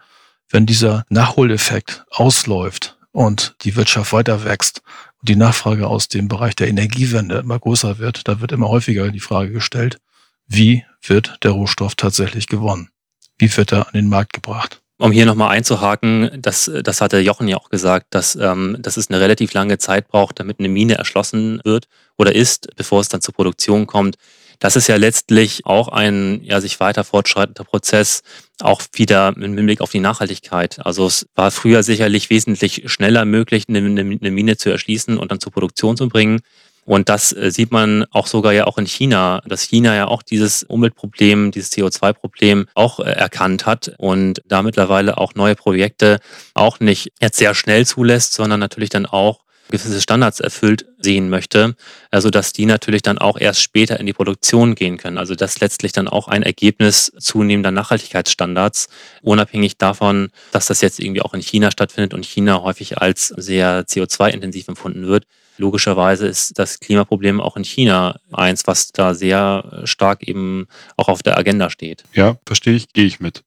wenn 0.50 0.66
dieser 0.66 1.06
Nachholeffekt 1.10 2.06
ausläuft 2.12 2.98
und 3.12 3.56
die 3.62 3.76
Wirtschaft 3.76 4.14
weiter 4.14 4.44
wächst 4.44 4.82
und 5.20 5.30
die 5.30 5.36
Nachfrage 5.36 5.88
aus 5.88 6.08
dem 6.08 6.28
Bereich 6.28 6.56
der 6.56 6.68
Energiewende 6.68 7.40
immer 7.40 7.60
größer 7.60 7.98
wird, 7.98 8.28
da 8.28 8.42
wird 8.42 8.52
immer 8.52 8.70
häufiger 8.70 9.10
die 9.12 9.20
Frage 9.20 9.52
gestellt, 9.52 10.00
wie 10.48 10.84
wird 11.02 11.44
der 11.44 11.52
Rohstoff 11.52 11.96
tatsächlich 11.96 12.48
gewonnen? 12.48 12.90
Wie 13.38 13.56
wird 13.56 13.72
er 13.72 13.88
an 13.88 13.94
den 13.94 14.10
Markt 14.10 14.34
gebracht? 14.34 14.82
Um 15.00 15.12
hier 15.12 15.28
nochmal 15.28 15.56
einzuhaken, 15.56 16.42
das, 16.42 16.72
das 16.84 17.02
hatte 17.02 17.20
Jochen 17.20 17.48
ja 17.48 17.58
auch 17.58 17.70
gesagt, 17.70 18.08
dass, 18.12 18.36
ähm, 18.36 18.78
dass 18.80 18.98
es 18.98 19.10
eine 19.10 19.20
relativ 19.20 19.54
lange 19.54 19.78
Zeit 19.78 20.08
braucht, 20.08 20.40
damit 20.40 20.58
eine 20.58 20.70
Mine 20.70 20.96
erschlossen 20.96 21.62
wird 21.64 21.88
oder 22.18 22.34
ist, 22.34 22.76
bevor 22.76 23.02
es 23.02 23.10
dann 23.10 23.22
zur 23.22 23.36
Produktion 23.36 23.86
kommt. 23.86 24.18
Das 24.60 24.76
ist 24.76 24.88
ja 24.88 24.96
letztlich 24.96 25.66
auch 25.66 25.88
ein 25.90 26.44
ja, 26.44 26.62
sich 26.62 26.80
weiter 26.80 27.04
fortschreitender 27.04 27.64
Prozess, 27.64 28.24
auch 28.62 28.82
wieder 28.94 29.34
im 29.36 29.56
Hinblick 29.56 29.82
auf 29.82 29.92
die 29.92 30.00
Nachhaltigkeit. 30.00 30.86
Also 30.86 31.06
es 31.06 31.28
war 31.36 31.52
früher 31.52 31.84
sicherlich 31.84 32.30
wesentlich 32.30 32.84
schneller 32.86 33.26
möglich, 33.26 33.66
eine, 33.68 33.80
eine 33.80 34.32
Mine 34.32 34.58
zu 34.58 34.70
erschließen 34.70 35.18
und 35.18 35.32
dann 35.32 35.40
zur 35.40 35.52
Produktion 35.52 35.96
zu 35.96 36.08
bringen. 36.08 36.42
Und 36.88 37.10
das 37.10 37.34
äh, 37.34 37.52
sieht 37.52 37.72
man 37.72 38.06
auch 38.12 38.28
sogar 38.28 38.54
ja 38.54 38.66
auch 38.66 38.78
in 38.78 38.86
China, 38.86 39.42
dass 39.46 39.62
China 39.62 39.94
ja 39.94 40.08
auch 40.08 40.24
dieses 40.24 40.64
Umweltproblem, 40.64 41.52
dieses 41.52 41.70
CO2-Problem 41.74 42.66
auch 42.76 43.02
äh, 43.02 43.12
erkannt 43.12 43.66
hat 43.66 43.94
und 43.98 44.42
da 44.48 44.64
mittlerweile 44.64 45.18
auch 45.18 45.36
neue 45.36 45.56
Projekte 45.56 46.20
auch 46.54 46.80
nicht 46.80 47.12
jetzt 47.20 47.40
sehr 47.40 47.54
schnell 47.56 47.86
zulässt, 47.86 48.34
sondern 48.34 48.62
natürlich 48.62 48.90
dann 48.90 49.06
auch 49.06 49.42
gewisse 49.70 50.02
Standards 50.02 50.40
erfüllt 50.40 50.86
sehen 51.00 51.30
möchte, 51.30 51.76
also 52.12 52.30
dass 52.30 52.54
die 52.54 52.66
natürlich 52.66 53.02
dann 53.02 53.18
auch 53.18 53.40
erst 53.40 53.62
später 53.62 54.00
in 54.00 54.06
die 54.06 54.14
Produktion 54.14 54.76
gehen 54.76 54.98
können. 54.98 55.18
Also 55.18 55.36
das 55.36 55.60
letztlich 55.60 55.92
dann 55.92 56.08
auch 56.08 56.28
ein 56.28 56.44
Ergebnis 56.44 57.12
zunehmender 57.20 57.72
Nachhaltigkeitsstandards, 57.72 58.90
unabhängig 59.22 59.78
davon, 59.78 60.30
dass 60.52 60.68
das 60.68 60.82
jetzt 60.82 61.00
irgendwie 61.00 61.22
auch 61.22 61.34
in 61.34 61.42
China 61.42 61.72
stattfindet 61.72 62.14
und 62.14 62.26
China 62.26 62.62
häufig 62.62 62.98
als 62.98 63.28
sehr 63.28 63.86
CO2-intensiv 63.86 64.68
empfunden 64.68 65.08
wird. 65.08 65.26
Logischerweise 65.58 66.28
ist 66.28 66.60
das 66.60 66.80
Klimaproblem 66.80 67.42
auch 67.42 67.58
in 67.58 67.64
China 67.64 68.20
eins, 68.32 68.68
was 68.68 68.92
da 68.92 69.16
sehr 69.16 69.82
stark 69.86 70.28
eben 70.28 70.68
auch 70.98 71.08
auf 71.08 71.24
der 71.24 71.38
Agenda 71.38 71.70
steht. 71.70 72.04
Ja, 72.14 72.38
verstehe 72.46 72.76
ich, 72.76 72.94
gehe 72.94 73.06
ich 73.06 73.20
mit. 73.20 73.44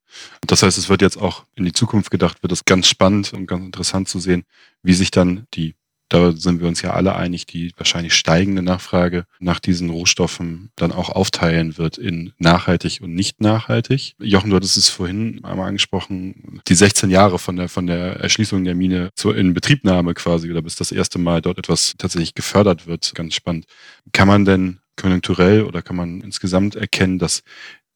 Das 0.46 0.62
heißt, 0.62 0.76
es 0.76 0.88
wird 0.88 1.02
jetzt 1.02 1.16
auch 1.16 1.44
in 1.54 1.64
die 1.64 1.72
Zukunft 1.72 2.10
gedacht, 2.10 2.42
wird 2.42 2.52
es 2.52 2.64
ganz 2.64 2.88
spannend 2.88 3.32
und 3.32 3.46
ganz 3.46 3.64
interessant 3.64 4.08
zu 4.08 4.18
sehen, 4.18 4.44
wie 4.82 4.94
sich 4.94 5.12
dann 5.12 5.46
die 5.54 5.76
da 6.10 6.32
sind 6.32 6.60
wir 6.60 6.68
uns 6.68 6.82
ja 6.82 6.92
alle 6.92 7.14
einig, 7.14 7.46
die 7.46 7.72
wahrscheinlich 7.76 8.14
steigende 8.14 8.62
Nachfrage 8.62 9.26
nach 9.38 9.60
diesen 9.60 9.90
Rohstoffen 9.90 10.72
dann 10.76 10.92
auch 10.92 11.08
aufteilen 11.08 11.78
wird 11.78 11.96
in 11.98 12.32
nachhaltig 12.38 12.98
und 13.00 13.14
nicht 13.14 13.40
nachhaltig. 13.40 14.14
Jochen, 14.18 14.50
du 14.50 14.56
hattest 14.56 14.76
es 14.76 14.88
vorhin 14.88 15.44
einmal 15.44 15.68
angesprochen, 15.68 16.60
die 16.66 16.74
16 16.74 17.10
Jahre 17.10 17.38
von 17.38 17.54
der, 17.56 17.68
von 17.68 17.86
der 17.86 18.16
Erschließung 18.16 18.64
der 18.64 18.74
Mine 18.74 19.10
zur 19.14 19.36
Inbetriebnahme 19.36 20.14
quasi 20.14 20.50
oder 20.50 20.62
bis 20.62 20.74
das 20.74 20.90
erste 20.90 21.20
Mal 21.20 21.42
dort 21.42 21.58
etwas 21.58 21.94
tatsächlich 21.96 22.34
gefördert 22.34 22.88
wird. 22.88 23.14
Ganz 23.14 23.34
spannend. 23.34 23.66
Kann 24.12 24.26
man 24.26 24.44
denn 24.44 24.80
konjunkturell 24.96 25.62
oder 25.62 25.80
kann 25.80 25.94
man 25.96 26.22
insgesamt 26.22 26.74
erkennen, 26.74 27.20
dass 27.20 27.44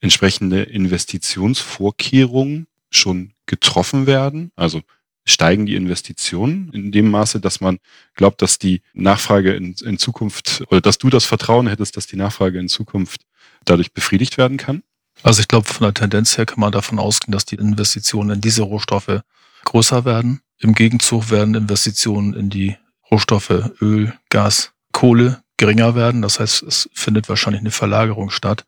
entsprechende 0.01 0.63
Investitionsvorkehrungen 0.63 2.69
schon 2.91 3.33
getroffen 3.47 4.07
werden? 4.07 4.53
Also 4.55 4.83
steigen 5.25 5.67
die 5.67 5.75
Investitionen 5.75 6.71
in 6.73 6.93
dem 6.93 7.11
Maße, 7.11 7.41
dass 7.41 7.61
man 7.61 7.79
glaubt, 8.15 8.43
dass 8.43 8.59
die 8.59 8.83
Nachfrage 8.93 9.55
in, 9.55 9.75
in 9.85 9.99
Zukunft 9.99 10.63
oder 10.69 10.81
dass 10.81 10.99
du 10.99 11.09
das 11.11 11.25
Vertrauen 11.25 11.67
hättest, 11.67 11.97
dass 11.97 12.07
die 12.07 12.17
Nachfrage 12.17 12.59
in 12.59 12.69
Zukunft 12.69 13.23
dadurch 13.65 13.93
befriedigt 13.93 14.37
werden 14.37 14.57
kann? 14.57 14.83
Also 15.23 15.41
ich 15.41 15.49
glaube, 15.49 15.67
von 15.67 15.85
der 15.85 15.95
Tendenz 15.95 16.37
her 16.37 16.45
kann 16.45 16.61
man 16.61 16.73
davon 16.73 16.99
ausgehen, 16.99 17.33
dass 17.33 17.47
die 17.47 17.57
Investitionen 17.57 18.31
in 18.31 18.41
diese 18.41 18.63
Rohstoffe 18.63 19.23
größer 19.65 20.05
werden. 20.05 20.41
Im 20.59 20.75
Gegenzug 20.75 21.31
werden 21.31 21.55
Investitionen 21.55 22.35
in 22.35 22.51
die 22.51 22.77
Rohstoffe 23.11 23.71
Öl, 23.81 24.13
Gas, 24.29 24.73
Kohle 24.93 25.43
geringer 25.57 25.95
werden. 25.95 26.21
Das 26.21 26.41
heißt, 26.41 26.63
es 26.65 26.91
findet 26.93 27.29
wahrscheinlich 27.29 27.61
eine 27.61 27.71
Verlagerung 27.71 28.31
statt. 28.31 28.65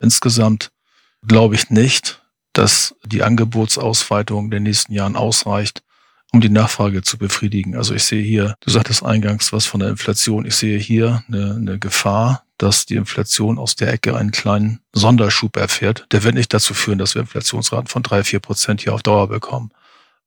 Insgesamt 0.00 0.72
glaube 1.26 1.54
ich 1.54 1.70
nicht, 1.70 2.22
dass 2.52 2.94
die 3.04 3.22
Angebotsausweitung 3.22 4.46
in 4.46 4.50
den 4.50 4.62
nächsten 4.64 4.92
Jahren 4.92 5.16
ausreicht, 5.16 5.82
um 6.32 6.40
die 6.40 6.48
Nachfrage 6.48 7.02
zu 7.02 7.18
befriedigen. 7.18 7.76
Also 7.76 7.94
ich 7.94 8.04
sehe 8.04 8.22
hier, 8.22 8.56
du 8.60 8.70
sagtest 8.70 9.04
eingangs 9.04 9.52
was 9.52 9.66
von 9.66 9.80
der 9.80 9.90
Inflation, 9.90 10.46
ich 10.46 10.56
sehe 10.56 10.78
hier 10.78 11.22
eine, 11.28 11.54
eine 11.54 11.78
Gefahr, 11.78 12.44
dass 12.56 12.86
die 12.86 12.96
Inflation 12.96 13.58
aus 13.58 13.76
der 13.76 13.92
Ecke 13.92 14.16
einen 14.16 14.30
kleinen 14.30 14.80
Sonderschub 14.92 15.56
erfährt. 15.56 16.06
Der 16.12 16.22
wird 16.22 16.34
nicht 16.34 16.54
dazu 16.54 16.74
führen, 16.74 16.98
dass 16.98 17.14
wir 17.14 17.22
Inflationsraten 17.22 17.88
von 17.88 18.02
drei, 18.02 18.24
vier 18.24 18.40
Prozent 18.40 18.80
hier 18.80 18.94
auf 18.94 19.02
Dauer 19.02 19.28
bekommen. 19.28 19.70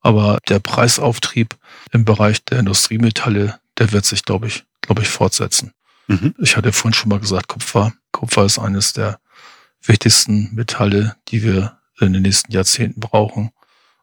Aber 0.02 0.38
der 0.48 0.60
Preisauftrieb 0.60 1.56
im 1.92 2.06
Bereich 2.06 2.44
der 2.46 2.60
Industriemetalle, 2.60 3.60
der 3.80 3.92
wird 3.92 4.06
sich, 4.06 4.24
glaube 4.24 4.48
ich, 4.48 4.64
glaube 4.82 5.02
ich, 5.02 5.08
fortsetzen. 5.08 5.72
Mhm. 6.08 6.36
Ich 6.40 6.56
hatte 6.56 6.72
vorhin 6.72 6.94
schon 6.94 7.10
mal 7.10 7.20
gesagt, 7.20 7.48
Kupfer. 7.48 7.94
Kupfer 8.12 8.46
ist 8.46 8.60
eines 8.60 8.94
der 8.94 9.20
wichtigsten 9.82 10.54
Metalle, 10.54 11.16
die 11.30 11.42
wir 11.42 11.80
in 12.00 12.14
den 12.14 12.22
nächsten 12.22 12.52
Jahrzehnten 12.52 13.00
brauchen. 13.00 13.52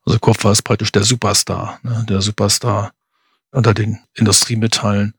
Also 0.04 0.18
Kupfer 0.18 0.50
ist 0.50 0.62
praktisch 0.62 0.92
der 0.92 1.04
Superstar, 1.04 1.78
ne? 1.82 2.04
der 2.08 2.20
Superstar 2.20 2.92
unter 3.52 3.74
den 3.74 4.00
Industriemetallen. 4.14 5.14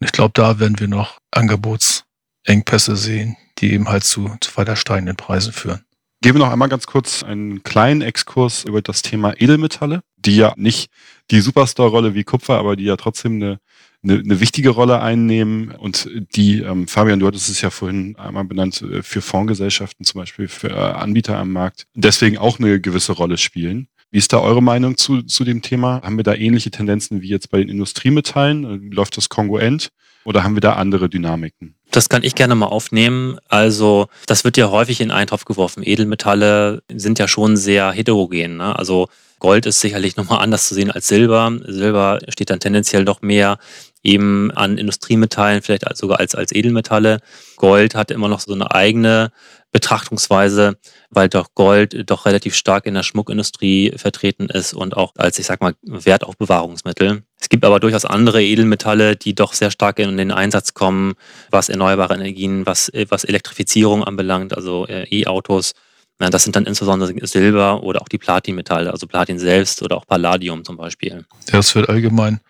Und 0.00 0.04
ich 0.04 0.12
glaube, 0.12 0.32
da 0.34 0.58
werden 0.58 0.78
wir 0.80 0.88
noch 0.88 1.18
Angebotsengpässe 1.30 2.96
sehen, 2.96 3.36
die 3.58 3.72
eben 3.72 3.88
halt 3.88 4.04
zu, 4.04 4.36
zu 4.40 4.56
weiter 4.56 4.76
steigenden 4.76 5.16
Preisen 5.16 5.52
führen. 5.52 5.86
Geben 6.22 6.38
wir 6.38 6.46
noch 6.46 6.52
einmal 6.52 6.68
ganz 6.68 6.86
kurz 6.86 7.22
einen 7.22 7.62
kleinen 7.62 8.00
Exkurs 8.00 8.64
über 8.64 8.82
das 8.82 9.02
Thema 9.02 9.34
Edelmetalle, 9.38 10.02
die 10.16 10.36
ja 10.36 10.54
nicht 10.56 10.90
die 11.30 11.40
Superstar-Rolle 11.40 12.14
wie 12.14 12.24
Kupfer, 12.24 12.58
aber 12.58 12.74
die 12.74 12.84
ja 12.84 12.96
trotzdem 12.96 13.34
eine, 13.34 13.60
eine, 14.02 14.20
eine 14.20 14.40
wichtige 14.40 14.70
Rolle 14.70 15.00
einnehmen 15.00 15.70
und 15.70 16.08
die, 16.34 16.60
ähm, 16.62 16.88
Fabian, 16.88 17.20
du 17.20 17.26
hattest 17.26 17.50
es 17.50 17.60
ja 17.60 17.70
vorhin 17.70 18.16
einmal 18.16 18.44
benannt, 18.44 18.82
äh, 18.82 19.02
für 19.02 19.20
Fondsgesellschaften 19.20 20.04
zum 20.04 20.20
Beispiel, 20.20 20.48
für 20.48 20.70
äh, 20.70 20.74
Anbieter 20.74 21.38
am 21.38 21.52
Markt, 21.52 21.86
deswegen 21.94 22.38
auch 22.38 22.58
eine 22.58 22.80
gewisse 22.80 23.12
Rolle 23.12 23.36
spielen. 23.36 23.88
Wie 24.16 24.18
ist 24.18 24.32
da 24.32 24.40
eure 24.40 24.62
Meinung 24.62 24.96
zu, 24.96 25.20
zu 25.20 25.44
dem 25.44 25.60
Thema? 25.60 26.00
Haben 26.02 26.16
wir 26.16 26.24
da 26.24 26.32
ähnliche 26.32 26.70
Tendenzen 26.70 27.20
wie 27.20 27.28
jetzt 27.28 27.50
bei 27.50 27.58
den 27.58 27.68
Industriemetallen? 27.68 28.90
Läuft 28.90 29.18
das 29.18 29.28
kongruent 29.28 29.90
oder 30.24 30.42
haben 30.42 30.56
wir 30.56 30.62
da 30.62 30.72
andere 30.72 31.10
Dynamiken? 31.10 31.74
Das 31.90 32.08
kann 32.08 32.22
ich 32.22 32.34
gerne 32.34 32.54
mal 32.54 32.64
aufnehmen. 32.64 33.36
Also, 33.50 34.06
das 34.26 34.42
wird 34.42 34.56
ja 34.56 34.70
häufig 34.70 35.02
in 35.02 35.10
einen 35.10 35.28
geworfen. 35.44 35.82
Edelmetalle 35.84 36.82
sind 36.90 37.18
ja 37.18 37.28
schon 37.28 37.58
sehr 37.58 37.92
heterogen. 37.92 38.56
Ne? 38.56 38.74
Also, 38.74 39.08
Gold 39.38 39.66
ist 39.66 39.80
sicherlich 39.80 40.16
nochmal 40.16 40.42
anders 40.42 40.66
zu 40.66 40.74
sehen 40.74 40.90
als 40.90 41.08
Silber. 41.08 41.52
Silber 41.66 42.18
steht 42.30 42.48
dann 42.48 42.58
tendenziell 42.60 43.04
doch 43.04 43.20
mehr 43.20 43.58
eben 44.06 44.50
an 44.52 44.78
Industriemetallen, 44.78 45.62
vielleicht 45.62 45.96
sogar 45.96 46.20
als, 46.20 46.34
als 46.34 46.52
Edelmetalle. 46.52 47.20
Gold 47.56 47.94
hat 47.94 48.10
immer 48.10 48.28
noch 48.28 48.40
so 48.40 48.54
eine 48.54 48.72
eigene 48.72 49.32
Betrachtungsweise, 49.72 50.78
weil 51.10 51.28
doch 51.28 51.48
Gold 51.54 52.08
doch 52.08 52.24
relativ 52.24 52.54
stark 52.54 52.86
in 52.86 52.94
der 52.94 53.02
Schmuckindustrie 53.02 53.92
vertreten 53.96 54.46
ist 54.46 54.72
und 54.72 54.96
auch 54.96 55.12
als, 55.16 55.38
ich 55.38 55.44
sag 55.44 55.60
mal, 55.60 55.74
Wertaufbewahrungsmittel. 55.82 57.24
Es 57.38 57.50
gibt 57.50 57.64
aber 57.64 57.80
durchaus 57.80 58.06
andere 58.06 58.42
Edelmetalle, 58.42 59.16
die 59.16 59.34
doch 59.34 59.52
sehr 59.52 59.70
stark 59.70 59.98
in 59.98 60.16
den 60.16 60.32
Einsatz 60.32 60.72
kommen, 60.72 61.14
was 61.50 61.68
erneuerbare 61.68 62.14
Energien, 62.14 62.64
was, 62.64 62.90
was 63.08 63.24
Elektrifizierung 63.24 64.02
anbelangt, 64.02 64.56
also 64.56 64.86
äh, 64.86 65.04
E-Autos. 65.10 65.72
Das 66.18 66.44
sind 66.44 66.56
dann 66.56 66.64
insbesondere 66.64 67.12
Silber 67.26 67.82
oder 67.82 68.00
auch 68.00 68.08
die 68.08 68.16
Platinmetalle, 68.16 68.90
also 68.90 69.06
Platin 69.06 69.38
selbst 69.38 69.82
oder 69.82 69.98
auch 69.98 70.06
Palladium 70.06 70.64
zum 70.64 70.78
Beispiel. 70.78 71.26
Ja, 71.52 71.58
es 71.58 71.74
wird 71.74 71.90
allgemein 71.90 72.40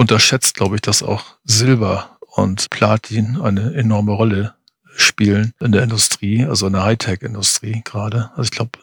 unterschätzt, 0.00 0.54
glaube 0.54 0.76
ich, 0.76 0.80
dass 0.80 1.02
auch 1.02 1.24
Silber 1.44 2.16
und 2.20 2.70
Platin 2.70 3.38
eine 3.38 3.74
enorme 3.74 4.12
Rolle 4.12 4.54
spielen 4.96 5.52
in 5.60 5.72
der 5.72 5.82
Industrie, 5.82 6.46
also 6.46 6.66
in 6.68 6.72
der 6.72 6.84
Hightech-Industrie 6.84 7.82
gerade. 7.84 8.30
Also 8.30 8.44
ich 8.44 8.50
glaube, 8.50 8.78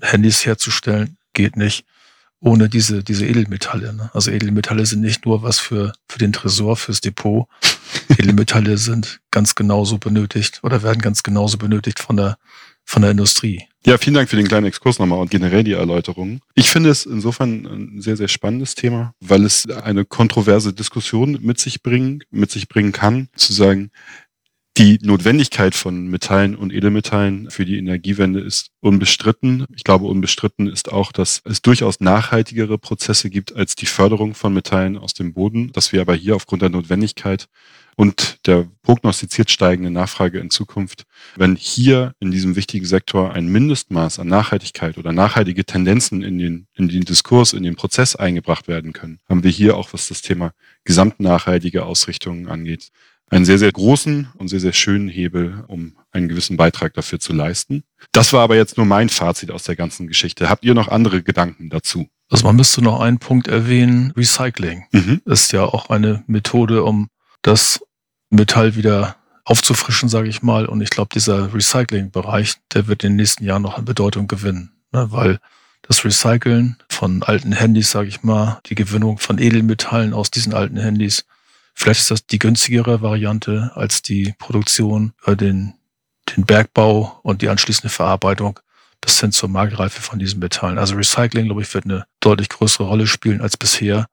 Handys 0.00 0.46
herzustellen 0.46 1.16
geht 1.32 1.56
nicht 1.56 1.84
ohne 2.38 2.68
diese, 2.68 3.02
diese 3.02 3.26
Edelmetalle. 3.26 3.92
Ne? 3.92 4.10
Also 4.14 4.30
Edelmetalle 4.30 4.86
sind 4.86 5.00
nicht 5.00 5.26
nur 5.26 5.42
was 5.42 5.58
für, 5.58 5.92
für 6.08 6.18
den 6.18 6.32
Tresor, 6.32 6.76
fürs 6.76 7.00
Depot. 7.00 7.48
Edelmetalle 8.08 8.78
sind 8.78 9.20
ganz 9.32 9.56
genauso 9.56 9.98
benötigt 9.98 10.60
oder 10.62 10.84
werden 10.84 11.02
ganz 11.02 11.24
genauso 11.24 11.58
benötigt 11.58 11.98
von 11.98 12.16
der, 12.16 12.38
von 12.84 13.02
der 13.02 13.10
Industrie. 13.10 13.66
Ja, 13.86 13.96
vielen 13.96 14.14
Dank 14.14 14.28
für 14.28 14.36
den 14.36 14.46
kleinen 14.46 14.66
Exkurs 14.66 14.98
nochmal 14.98 15.20
und 15.20 15.30
generell 15.30 15.64
die 15.64 15.72
Erläuterung. 15.72 16.40
Ich 16.54 16.68
finde 16.70 16.90
es 16.90 17.06
insofern 17.06 17.66
ein 17.66 18.02
sehr, 18.02 18.16
sehr 18.16 18.28
spannendes 18.28 18.74
Thema, 18.74 19.14
weil 19.20 19.44
es 19.44 19.66
eine 19.70 20.04
kontroverse 20.04 20.74
Diskussion 20.74 21.38
mit 21.40 21.58
sich 21.58 21.82
bringen, 21.82 22.22
mit 22.30 22.50
sich 22.50 22.68
bringen 22.68 22.92
kann, 22.92 23.30
zu 23.36 23.54
sagen, 23.54 23.90
Die 24.78 24.98
Notwendigkeit 25.02 25.74
von 25.74 26.06
Metallen 26.08 26.54
und 26.54 26.72
Edelmetallen 26.72 27.50
für 27.50 27.66
die 27.66 27.76
Energiewende 27.76 28.40
ist 28.40 28.70
unbestritten. 28.80 29.66
Ich 29.74 29.84
glaube, 29.84 30.06
unbestritten 30.06 30.68
ist 30.68 30.90
auch, 30.92 31.12
dass 31.12 31.42
es 31.44 31.60
durchaus 31.60 32.00
nachhaltigere 32.00 32.78
Prozesse 32.78 33.28
gibt 33.30 33.54
als 33.54 33.74
die 33.74 33.86
Förderung 33.86 34.34
von 34.34 34.54
Metallen 34.54 34.96
aus 34.96 35.12
dem 35.12 35.34
Boden, 35.34 35.72
dass 35.72 35.92
wir 35.92 36.00
aber 36.00 36.14
hier 36.14 36.36
aufgrund 36.36 36.62
der 36.62 36.70
Notwendigkeit 36.70 37.48
und 38.00 38.46
der 38.46 38.66
prognostiziert 38.82 39.50
steigenden 39.50 39.92
Nachfrage 39.92 40.38
in 40.38 40.48
Zukunft, 40.48 41.04
wenn 41.36 41.54
hier 41.54 42.14
in 42.18 42.30
diesem 42.30 42.56
wichtigen 42.56 42.86
Sektor 42.86 43.34
ein 43.34 43.48
Mindestmaß 43.48 44.20
an 44.20 44.26
Nachhaltigkeit 44.26 44.96
oder 44.96 45.12
nachhaltige 45.12 45.66
Tendenzen 45.66 46.22
in 46.22 46.38
den, 46.38 46.66
in 46.72 46.88
den 46.88 47.02
Diskurs, 47.02 47.52
in 47.52 47.62
den 47.62 47.76
Prozess 47.76 48.16
eingebracht 48.16 48.68
werden 48.68 48.94
können, 48.94 49.18
haben 49.28 49.44
wir 49.44 49.50
hier 49.50 49.76
auch, 49.76 49.92
was 49.92 50.08
das 50.08 50.22
Thema 50.22 50.52
gesamtnachhaltige 50.84 51.84
Ausrichtungen 51.84 52.48
angeht, 52.48 52.88
einen 53.28 53.44
sehr, 53.44 53.58
sehr 53.58 53.70
großen 53.70 54.30
und 54.38 54.48
sehr, 54.48 54.60
sehr 54.60 54.72
schönen 54.72 55.10
Hebel, 55.10 55.62
um 55.68 55.98
einen 56.10 56.28
gewissen 56.28 56.56
Beitrag 56.56 56.94
dafür 56.94 57.20
zu 57.20 57.34
leisten. 57.34 57.84
Das 58.12 58.32
war 58.32 58.40
aber 58.40 58.56
jetzt 58.56 58.78
nur 58.78 58.86
mein 58.86 59.10
Fazit 59.10 59.50
aus 59.50 59.64
der 59.64 59.76
ganzen 59.76 60.06
Geschichte. 60.06 60.48
Habt 60.48 60.64
ihr 60.64 60.72
noch 60.72 60.88
andere 60.88 61.22
Gedanken 61.22 61.68
dazu? 61.68 62.08
Also 62.30 62.46
man 62.46 62.56
müsste 62.56 62.80
noch 62.80 63.00
einen 63.00 63.18
Punkt 63.18 63.46
erwähnen. 63.46 64.14
Recycling 64.16 64.84
mhm. 64.90 65.20
ist 65.26 65.52
ja 65.52 65.64
auch 65.64 65.90
eine 65.90 66.24
Methode, 66.26 66.82
um 66.82 67.10
das 67.42 67.80
Metall 68.30 68.76
wieder 68.76 69.16
aufzufrischen, 69.44 70.08
sage 70.08 70.28
ich 70.28 70.42
mal. 70.42 70.66
Und 70.66 70.80
ich 70.80 70.90
glaube, 70.90 71.10
dieser 71.12 71.52
Recycling-Bereich, 71.52 72.54
der 72.72 72.86
wird 72.86 73.04
in 73.04 73.12
den 73.12 73.16
nächsten 73.16 73.44
Jahren 73.44 73.62
noch 73.62 73.76
an 73.76 73.84
Bedeutung 73.84 74.28
gewinnen, 74.28 74.72
ne? 74.92 75.10
weil 75.10 75.38
das 75.82 76.04
Recyceln 76.04 76.76
von 76.88 77.22
alten 77.22 77.52
Handys, 77.52 77.90
sage 77.90 78.08
ich 78.08 78.22
mal, 78.22 78.60
die 78.66 78.74
Gewinnung 78.74 79.18
von 79.18 79.38
Edelmetallen 79.38 80.14
aus 80.14 80.30
diesen 80.30 80.54
alten 80.54 80.76
Handys, 80.76 81.24
Vielleicht 81.74 82.00
ist 82.00 82.10
das 82.10 82.26
die 82.26 82.38
günstigere 82.38 83.00
Variante 83.00 83.70
als 83.74 84.02
die 84.02 84.34
Produktion, 84.38 85.14
äh, 85.24 85.34
den, 85.34 85.72
den 86.36 86.44
Bergbau 86.44 87.18
und 87.22 87.40
die 87.40 87.48
anschließende 87.48 87.88
Verarbeitung 87.88 88.60
bis 89.00 89.18
hin 89.18 89.32
zur 89.32 89.48
Marktreife 89.48 90.02
von 90.02 90.18
diesen 90.18 90.40
Metallen. 90.40 90.76
Also 90.76 90.94
Recycling, 90.94 91.46
glaube 91.46 91.62
ich, 91.62 91.72
wird 91.72 91.86
eine 91.86 92.04
deutlich 92.20 92.50
größere 92.50 92.86
Rolle 92.86 93.06
spielen 93.06 93.40
als 93.40 93.56
bisher. 93.56 94.08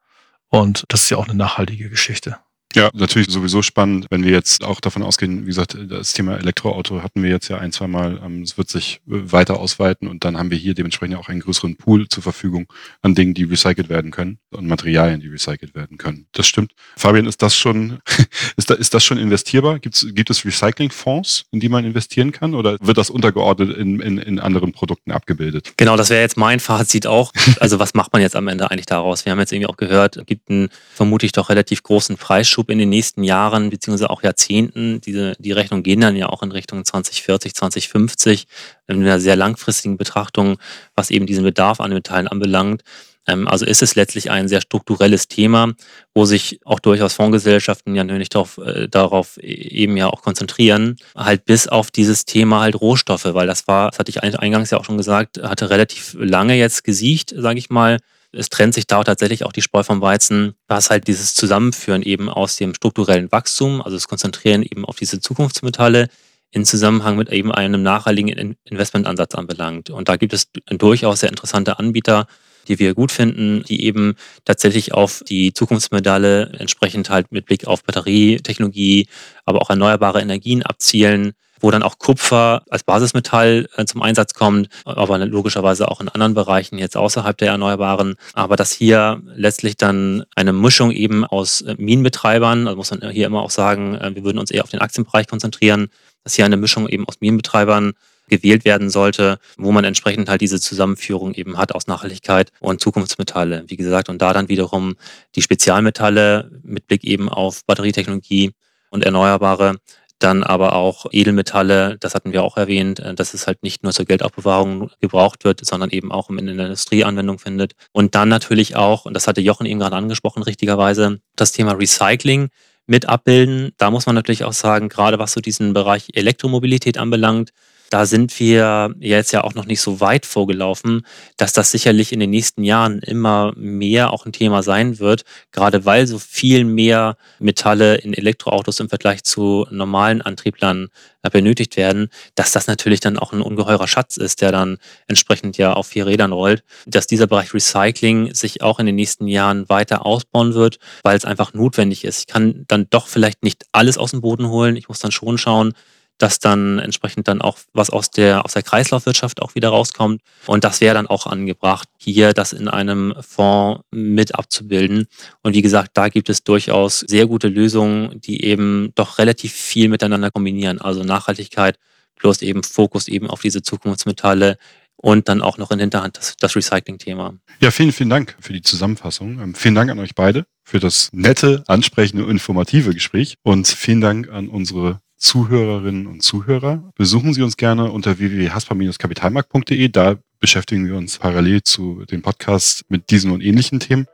Und 0.47 0.85
das 0.87 1.01
ist 1.01 1.09
ja 1.09 1.17
auch 1.17 1.27
eine 1.27 1.35
nachhaltige 1.35 1.89
Geschichte. 1.89 2.37
Ja, 2.75 2.91
natürlich 2.93 3.29
sowieso 3.31 3.61
spannend, 3.61 4.07
wenn 4.09 4.23
wir 4.23 4.31
jetzt 4.31 4.63
auch 4.63 4.81
davon 4.81 5.01
ausgehen, 5.01 5.43
wie 5.43 5.47
gesagt, 5.47 5.77
das 5.89 6.13
Thema 6.13 6.37
Elektroauto 6.37 7.01
hatten 7.01 7.23
wir 7.23 7.29
jetzt 7.29 7.47
ja 7.47 7.57
ein, 7.57 7.71
zwei 7.71 7.87
Mal, 7.87 8.21
ähm, 8.23 8.43
es 8.43 8.57
wird 8.57 8.69
sich 8.69 8.99
äh, 9.07 9.31
weiter 9.31 9.59
ausweiten 9.59 10.07
und 10.07 10.25
dann 10.25 10.37
haben 10.37 10.51
wir 10.51 10.57
hier 10.57 10.73
dementsprechend 10.73 11.15
auch 11.15 11.29
einen 11.29 11.39
größeren 11.39 11.77
Pool 11.77 12.09
zur 12.09 12.23
Verfügung 12.23 12.67
an 13.01 13.15
Dingen, 13.15 13.33
die 13.33 13.45
recycelt 13.45 13.89
werden 13.89 14.11
können 14.11 14.39
und 14.51 14.67
Materialien, 14.67 15.21
die 15.21 15.29
recycelt 15.29 15.75
werden 15.75 15.97
können. 15.97 16.27
Das 16.33 16.45
stimmt. 16.45 16.73
Fabian, 16.97 17.25
ist 17.25 17.41
das 17.41 17.55
schon, 17.55 17.99
ist, 18.57 18.69
da, 18.69 18.73
ist 18.75 18.93
das 18.93 19.03
schon 19.03 19.17
investierbar? 19.17 19.79
Gibt's, 19.79 20.05
gibt 20.11 20.29
es 20.29 20.43
Recyclingfonds, 20.43 21.45
in 21.51 21.61
die 21.61 21.69
man 21.69 21.85
investieren 21.85 22.33
kann 22.33 22.53
oder 22.53 22.77
wird 22.81 22.97
das 22.97 23.09
untergeordnet 23.09 23.75
in, 23.77 24.01
in, 24.01 24.17
in 24.17 24.39
anderen 24.39 24.73
Produkten 24.73 25.11
abgebildet? 25.11 25.73
Genau, 25.77 25.95
das 25.95 26.09
wäre 26.09 26.21
jetzt 26.21 26.37
mein 26.37 26.59
Fazit 26.59 27.07
auch. 27.07 27.31
Also 27.59 27.79
was 27.79 27.95
macht 27.95 28.13
man 28.13 28.21
jetzt 28.21 28.35
am 28.35 28.47
Ende 28.47 28.69
eigentlich 28.69 28.85
daraus? 28.85 29.25
Wir 29.25 29.31
haben 29.31 29.39
jetzt 29.39 29.51
irgendwie 29.51 29.67
auch 29.67 29.77
gehört, 29.77 30.17
es 30.17 30.25
gibt 30.25 30.49
einen 30.49 30.69
vermutlich 30.93 31.31
doch 31.31 31.49
relativ 31.49 31.81
großen 31.81 32.17
Preisschutz 32.17 32.56
Schub 32.57 32.71
in 32.71 32.79
den 32.79 32.89
nächsten 32.89 33.23
Jahren 33.23 33.69
beziehungsweise 33.69 34.09
auch 34.09 34.23
Jahrzehnten. 34.23 34.99
Diese, 35.01 35.33
die 35.37 35.51
Rechnungen 35.51 35.83
gehen 35.83 36.01
dann 36.01 36.15
ja 36.15 36.29
auch 36.29 36.41
in 36.41 36.51
Richtung 36.51 36.83
2040, 36.83 37.53
2050 37.53 38.47
in 38.87 39.03
einer 39.03 39.19
sehr 39.19 39.35
langfristigen 39.35 39.95
Betrachtung, 39.95 40.57
was 40.95 41.11
eben 41.11 41.27
diesen 41.27 41.43
Bedarf 41.43 41.79
an 41.79 41.93
Metallen 41.93 42.27
anbelangt. 42.27 42.81
Ähm, 43.27 43.47
also 43.47 43.63
ist 43.63 43.83
es 43.83 43.93
letztlich 43.93 44.31
ein 44.31 44.47
sehr 44.47 44.61
strukturelles 44.61 45.27
Thema, 45.27 45.73
wo 46.15 46.25
sich 46.25 46.59
auch 46.65 46.79
durchaus 46.79 47.13
Fondsgesellschaften 47.13 47.93
ja 47.93 48.03
nicht 48.03 48.33
darauf, 48.33 48.57
äh, 48.57 48.87
darauf 48.87 49.37
eben 49.37 49.95
ja 49.95 50.07
auch 50.07 50.23
konzentrieren, 50.23 50.95
halt 51.15 51.45
bis 51.45 51.67
auf 51.67 51.91
dieses 51.91 52.25
Thema 52.25 52.61
halt 52.61 52.81
Rohstoffe, 52.81 53.25
weil 53.35 53.45
das 53.45 53.67
war, 53.67 53.91
das 53.91 53.99
hatte 53.99 54.09
ich 54.09 54.23
eingangs 54.23 54.71
ja 54.71 54.79
auch 54.79 54.85
schon 54.85 54.97
gesagt, 54.97 55.43
hatte 55.43 55.69
relativ 55.69 56.15
lange 56.19 56.55
jetzt 56.55 56.83
gesiegt, 56.83 57.35
sage 57.37 57.59
ich 57.59 57.69
mal, 57.69 57.99
es 58.37 58.49
trennt 58.49 58.75
sich 58.75 58.85
da 58.85 59.03
tatsächlich 59.03 59.43
auch 59.43 59.51
die 59.51 59.63
Spreu 59.63 59.83
vom 59.83 59.99
Weizen, 59.99 60.53
was 60.67 60.89
halt 60.89 61.07
dieses 61.07 61.33
Zusammenführen 61.33 62.03
eben 62.03 62.29
aus 62.29 62.55
dem 62.55 62.75
strukturellen 62.75 63.31
Wachstum, 63.31 63.81
also 63.81 63.97
das 63.97 64.07
Konzentrieren 64.07 64.61
eben 64.61 64.85
auf 64.85 64.97
diese 64.97 65.19
Zukunftsmetalle 65.19 66.07
in 66.51 66.63
Zusammenhang 66.63 67.17
mit 67.17 67.29
eben 67.31 67.51
einem 67.51 67.81
nachhaltigen 67.81 68.55
Investmentansatz 68.63 69.33
anbelangt. 69.35 69.89
Und 69.89 70.07
da 70.07 70.17
gibt 70.17 70.33
es 70.33 70.49
durchaus 70.69 71.21
sehr 71.21 71.29
interessante 71.29 71.79
Anbieter, 71.79 72.27
die 72.67 72.79
wir 72.79 72.93
gut 72.93 73.11
finden, 73.11 73.63
die 73.63 73.83
eben 73.83 74.15
tatsächlich 74.45 74.93
auf 74.93 75.23
die 75.27 75.53
Zukunftsmedaille 75.53 76.51
entsprechend 76.59 77.09
halt 77.09 77.31
mit 77.31 77.45
Blick 77.45 77.65
auf 77.65 77.83
Batterietechnologie, 77.83 79.07
aber 79.45 79.61
auch 79.61 79.69
erneuerbare 79.69 80.21
Energien 80.21 80.63
abzielen 80.63 81.33
wo 81.59 81.71
dann 81.71 81.83
auch 81.83 81.99
Kupfer 81.99 82.63
als 82.69 82.83
Basismetall 82.83 83.67
äh, 83.75 83.85
zum 83.85 84.01
Einsatz 84.01 84.33
kommt, 84.33 84.69
aber 84.85 85.17
logischerweise 85.25 85.89
auch 85.89 86.01
in 86.01 86.09
anderen 86.09 86.33
Bereichen 86.33 86.77
jetzt 86.77 86.97
außerhalb 86.97 87.37
der 87.37 87.49
Erneuerbaren. 87.49 88.15
Aber 88.33 88.55
dass 88.55 88.71
hier 88.71 89.21
letztlich 89.35 89.77
dann 89.77 90.23
eine 90.35 90.53
Mischung 90.53 90.91
eben 90.91 91.25
aus 91.25 91.61
äh, 91.61 91.75
Minenbetreibern, 91.77 92.67
also 92.67 92.77
muss 92.77 92.91
man 92.91 93.09
hier 93.09 93.25
immer 93.27 93.41
auch 93.41 93.51
sagen, 93.51 93.95
äh, 93.95 94.15
wir 94.15 94.23
würden 94.23 94.39
uns 94.39 94.51
eher 94.51 94.63
auf 94.63 94.69
den 94.69 94.81
Aktienbereich 94.81 95.27
konzentrieren, 95.27 95.89
dass 96.23 96.35
hier 96.35 96.45
eine 96.45 96.57
Mischung 96.57 96.87
eben 96.87 97.07
aus 97.07 97.15
Minenbetreibern 97.19 97.93
gewählt 98.29 98.65
werden 98.65 98.89
sollte, 98.89 99.39
wo 99.57 99.71
man 99.71 99.85
entsprechend 99.85 100.29
halt 100.29 100.41
diese 100.41 100.59
Zusammenführung 100.59 101.33
eben 101.33 101.57
hat 101.57 101.73
aus 101.73 101.87
Nachhaltigkeit 101.87 102.51
und 102.59 102.81
Zukunftsmetalle. 102.81 103.63
Wie 103.67 103.77
gesagt, 103.77 104.09
und 104.09 104.21
da 104.21 104.33
dann 104.33 104.49
wiederum 104.49 104.95
die 105.35 105.41
Spezialmetalle 105.41 106.51
mit 106.63 106.87
Blick 106.87 107.03
eben 107.03 107.29
auf 107.29 107.65
Batterietechnologie 107.65 108.51
und 108.89 109.03
Erneuerbare 109.03 109.77
dann 110.19 110.43
aber 110.43 110.73
auch 110.73 111.05
Edelmetalle, 111.11 111.97
das 111.99 112.15
hatten 112.15 112.33
wir 112.33 112.43
auch 112.43 112.57
erwähnt, 112.57 112.99
äh, 112.99 113.13
dass 113.13 113.33
es 113.33 113.47
halt 113.47 113.63
nicht 113.63 113.83
nur 113.83 113.93
zur 113.93 114.05
Geldaufbewahrung 114.05 114.89
gebraucht 114.99 115.43
wird, 115.43 115.65
sondern 115.65 115.89
eben 115.91 116.11
auch 116.11 116.29
in 116.29 116.45
der 116.45 116.65
Industrie 116.65 117.03
Anwendung 117.03 117.39
findet. 117.39 117.73
Und 117.91 118.15
dann 118.15 118.29
natürlich 118.29 118.75
auch, 118.75 119.05
und 119.05 119.13
das 119.13 119.27
hatte 119.27 119.41
Jochen 119.41 119.65
eben 119.65 119.79
gerade 119.79 119.95
angesprochen, 119.95 120.43
richtigerweise, 120.43 121.19
das 121.35 121.51
Thema 121.51 121.73
Recycling 121.73 122.49
mit 122.87 123.07
abbilden. 123.07 123.71
Da 123.77 123.91
muss 123.91 124.05
man 124.05 124.15
natürlich 124.15 124.43
auch 124.43 124.53
sagen, 124.53 124.89
gerade 124.89 125.19
was 125.19 125.33
so 125.33 125.41
diesen 125.41 125.73
Bereich 125.73 126.07
Elektromobilität 126.13 126.97
anbelangt, 126.97 127.51
da 127.89 128.05
sind 128.05 128.37
wir 128.39 128.93
jetzt 128.99 129.31
ja 129.31 129.43
auch 129.43 129.53
noch 129.53 129.65
nicht 129.65 129.81
so 129.81 129.99
weit 129.99 130.25
vorgelaufen, 130.25 131.05
dass 131.37 131.53
das 131.53 131.71
sicherlich 131.71 132.11
in 132.11 132.19
den 132.19 132.29
nächsten 132.29 132.63
Jahren 132.63 132.99
immer 132.99 133.53
mehr 133.55 134.11
auch 134.11 134.25
ein 134.25 134.33
Thema 134.33 134.63
sein 134.63 134.99
wird, 134.99 135.23
gerade 135.51 135.85
weil 135.85 136.07
so 136.07 136.19
viel 136.19 136.65
mehr 136.65 137.17
Metalle 137.39 137.95
in 137.95 138.13
Elektroautos 138.13 138.79
im 138.79 138.89
Vergleich 138.89 139.23
zu 139.23 139.65
normalen 139.71 140.21
Antrieblern 140.21 140.89
äh, 141.23 141.29
benötigt 141.29 141.77
werden, 141.77 142.09
dass 142.35 142.51
das 142.51 142.67
natürlich 142.67 142.99
dann 142.99 143.17
auch 143.17 143.33
ein 143.33 143.41
ungeheurer 143.41 143.87
Schatz 143.87 144.17
ist, 144.17 144.41
der 144.41 144.51
dann 144.51 144.77
entsprechend 145.07 145.57
ja 145.57 145.73
auf 145.73 145.87
vier 145.87 146.05
Rädern 146.05 146.31
rollt, 146.31 146.63
dass 146.85 147.07
dieser 147.07 147.27
Bereich 147.27 147.53
Recycling 147.53 148.33
sich 148.33 148.61
auch 148.61 148.79
in 148.79 148.85
den 148.85 148.95
nächsten 148.95 149.27
Jahren 149.27 149.67
weiter 149.69 150.05
ausbauen 150.05 150.53
wird, 150.53 150.79
weil 151.03 151.17
es 151.17 151.25
einfach 151.25 151.53
notwendig 151.53 152.03
ist. 152.03 152.19
Ich 152.19 152.27
kann 152.27 152.65
dann 152.67 152.87
doch 152.89 153.07
vielleicht 153.07 153.43
nicht 153.43 153.65
alles 153.71 153.97
aus 153.97 154.11
dem 154.11 154.21
Boden 154.21 154.47
holen. 154.49 154.75
Ich 154.75 154.89
muss 154.89 154.99
dann 154.99 155.11
schon 155.11 155.37
schauen, 155.37 155.73
dass 156.17 156.39
dann 156.39 156.79
entsprechend 156.79 157.27
dann 157.27 157.41
auch 157.41 157.57
was 157.73 157.89
aus 157.89 158.09
der, 158.09 158.43
aus 158.45 158.53
der 158.53 158.63
Kreislaufwirtschaft 158.63 159.41
auch 159.41 159.55
wieder 159.55 159.69
rauskommt. 159.69 160.21
Und 160.45 160.63
das 160.63 160.81
wäre 160.81 160.95
dann 160.95 161.07
auch 161.07 161.27
angebracht, 161.27 161.87
hier 161.97 162.33
das 162.33 162.53
in 162.53 162.67
einem 162.67 163.13
Fonds 163.21 163.83
mit 163.91 164.35
abzubilden. 164.35 165.07
Und 165.43 165.53
wie 165.53 165.61
gesagt, 165.61 165.91
da 165.93 166.09
gibt 166.09 166.29
es 166.29 166.43
durchaus 166.43 166.99
sehr 167.01 167.27
gute 167.27 167.47
Lösungen, 167.47 168.19
die 168.21 168.43
eben 168.43 168.91
doch 168.95 169.19
relativ 169.19 169.53
viel 169.53 169.89
miteinander 169.89 170.31
kombinieren. 170.31 170.81
Also 170.81 171.03
Nachhaltigkeit 171.03 171.77
plus 172.15 172.41
eben 172.41 172.63
Fokus 172.63 173.07
eben 173.07 173.29
auf 173.29 173.41
diese 173.41 173.61
Zukunftsmetalle 173.61 174.57
und 174.95 175.29
dann 175.29 175.41
auch 175.41 175.57
noch 175.57 175.71
in 175.71 175.79
Hinterhand 175.79 176.17
das, 176.17 176.35
das 176.37 176.55
Recycling-Thema. 176.55 177.35
Ja, 177.61 177.71
vielen, 177.71 177.91
vielen 177.91 178.09
Dank 178.09 178.35
für 178.39 178.53
die 178.53 178.61
Zusammenfassung. 178.61 179.39
Ähm, 179.39 179.55
vielen 179.55 179.75
Dank 179.75 179.91
an 179.91 179.99
euch 179.99 180.15
beide 180.15 180.45
für 180.63 180.79
das 180.79 181.09
nette, 181.13 181.63
ansprechende 181.67 182.23
informative 182.23 182.93
Gespräch 182.93 183.35
und 183.43 183.67
vielen 183.67 184.01
Dank 184.01 184.29
an 184.29 184.49
unsere 184.49 184.99
Zuhörerinnen 185.17 186.07
und 186.07 186.21
Zuhörer. 186.21 186.91
Besuchen 186.95 187.33
Sie 187.33 187.41
uns 187.41 187.57
gerne 187.57 187.91
unter 187.91 188.19
www.haspa-kapitalmarkt.de. 188.19 189.89
Da 189.89 190.15
beschäftigen 190.39 190.87
wir 190.87 190.95
uns 190.95 191.17
parallel 191.17 191.63
zu 191.63 192.05
dem 192.05 192.21
Podcast 192.21 192.85
mit 192.89 193.09
diesen 193.09 193.31
und 193.31 193.41
ähnlichen 193.41 193.79
Themen. 193.79 194.05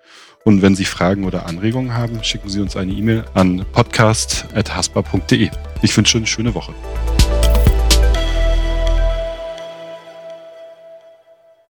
Und 0.45 0.61
wenn 0.61 0.75
Sie 0.75 0.85
Fragen 0.85 1.25
oder 1.25 1.45
Anregungen 1.45 1.93
haben, 1.93 2.23
schicken 2.23 2.49
Sie 2.49 2.59
uns 2.59 2.75
eine 2.75 2.93
E-Mail 2.93 3.25
an 3.33 3.65
podcast.haspa.de. 3.71 5.49
Ich 5.81 5.95
wünsche 5.97 6.17
eine 6.17 6.27
schöne 6.27 6.53
Woche. 6.53 6.73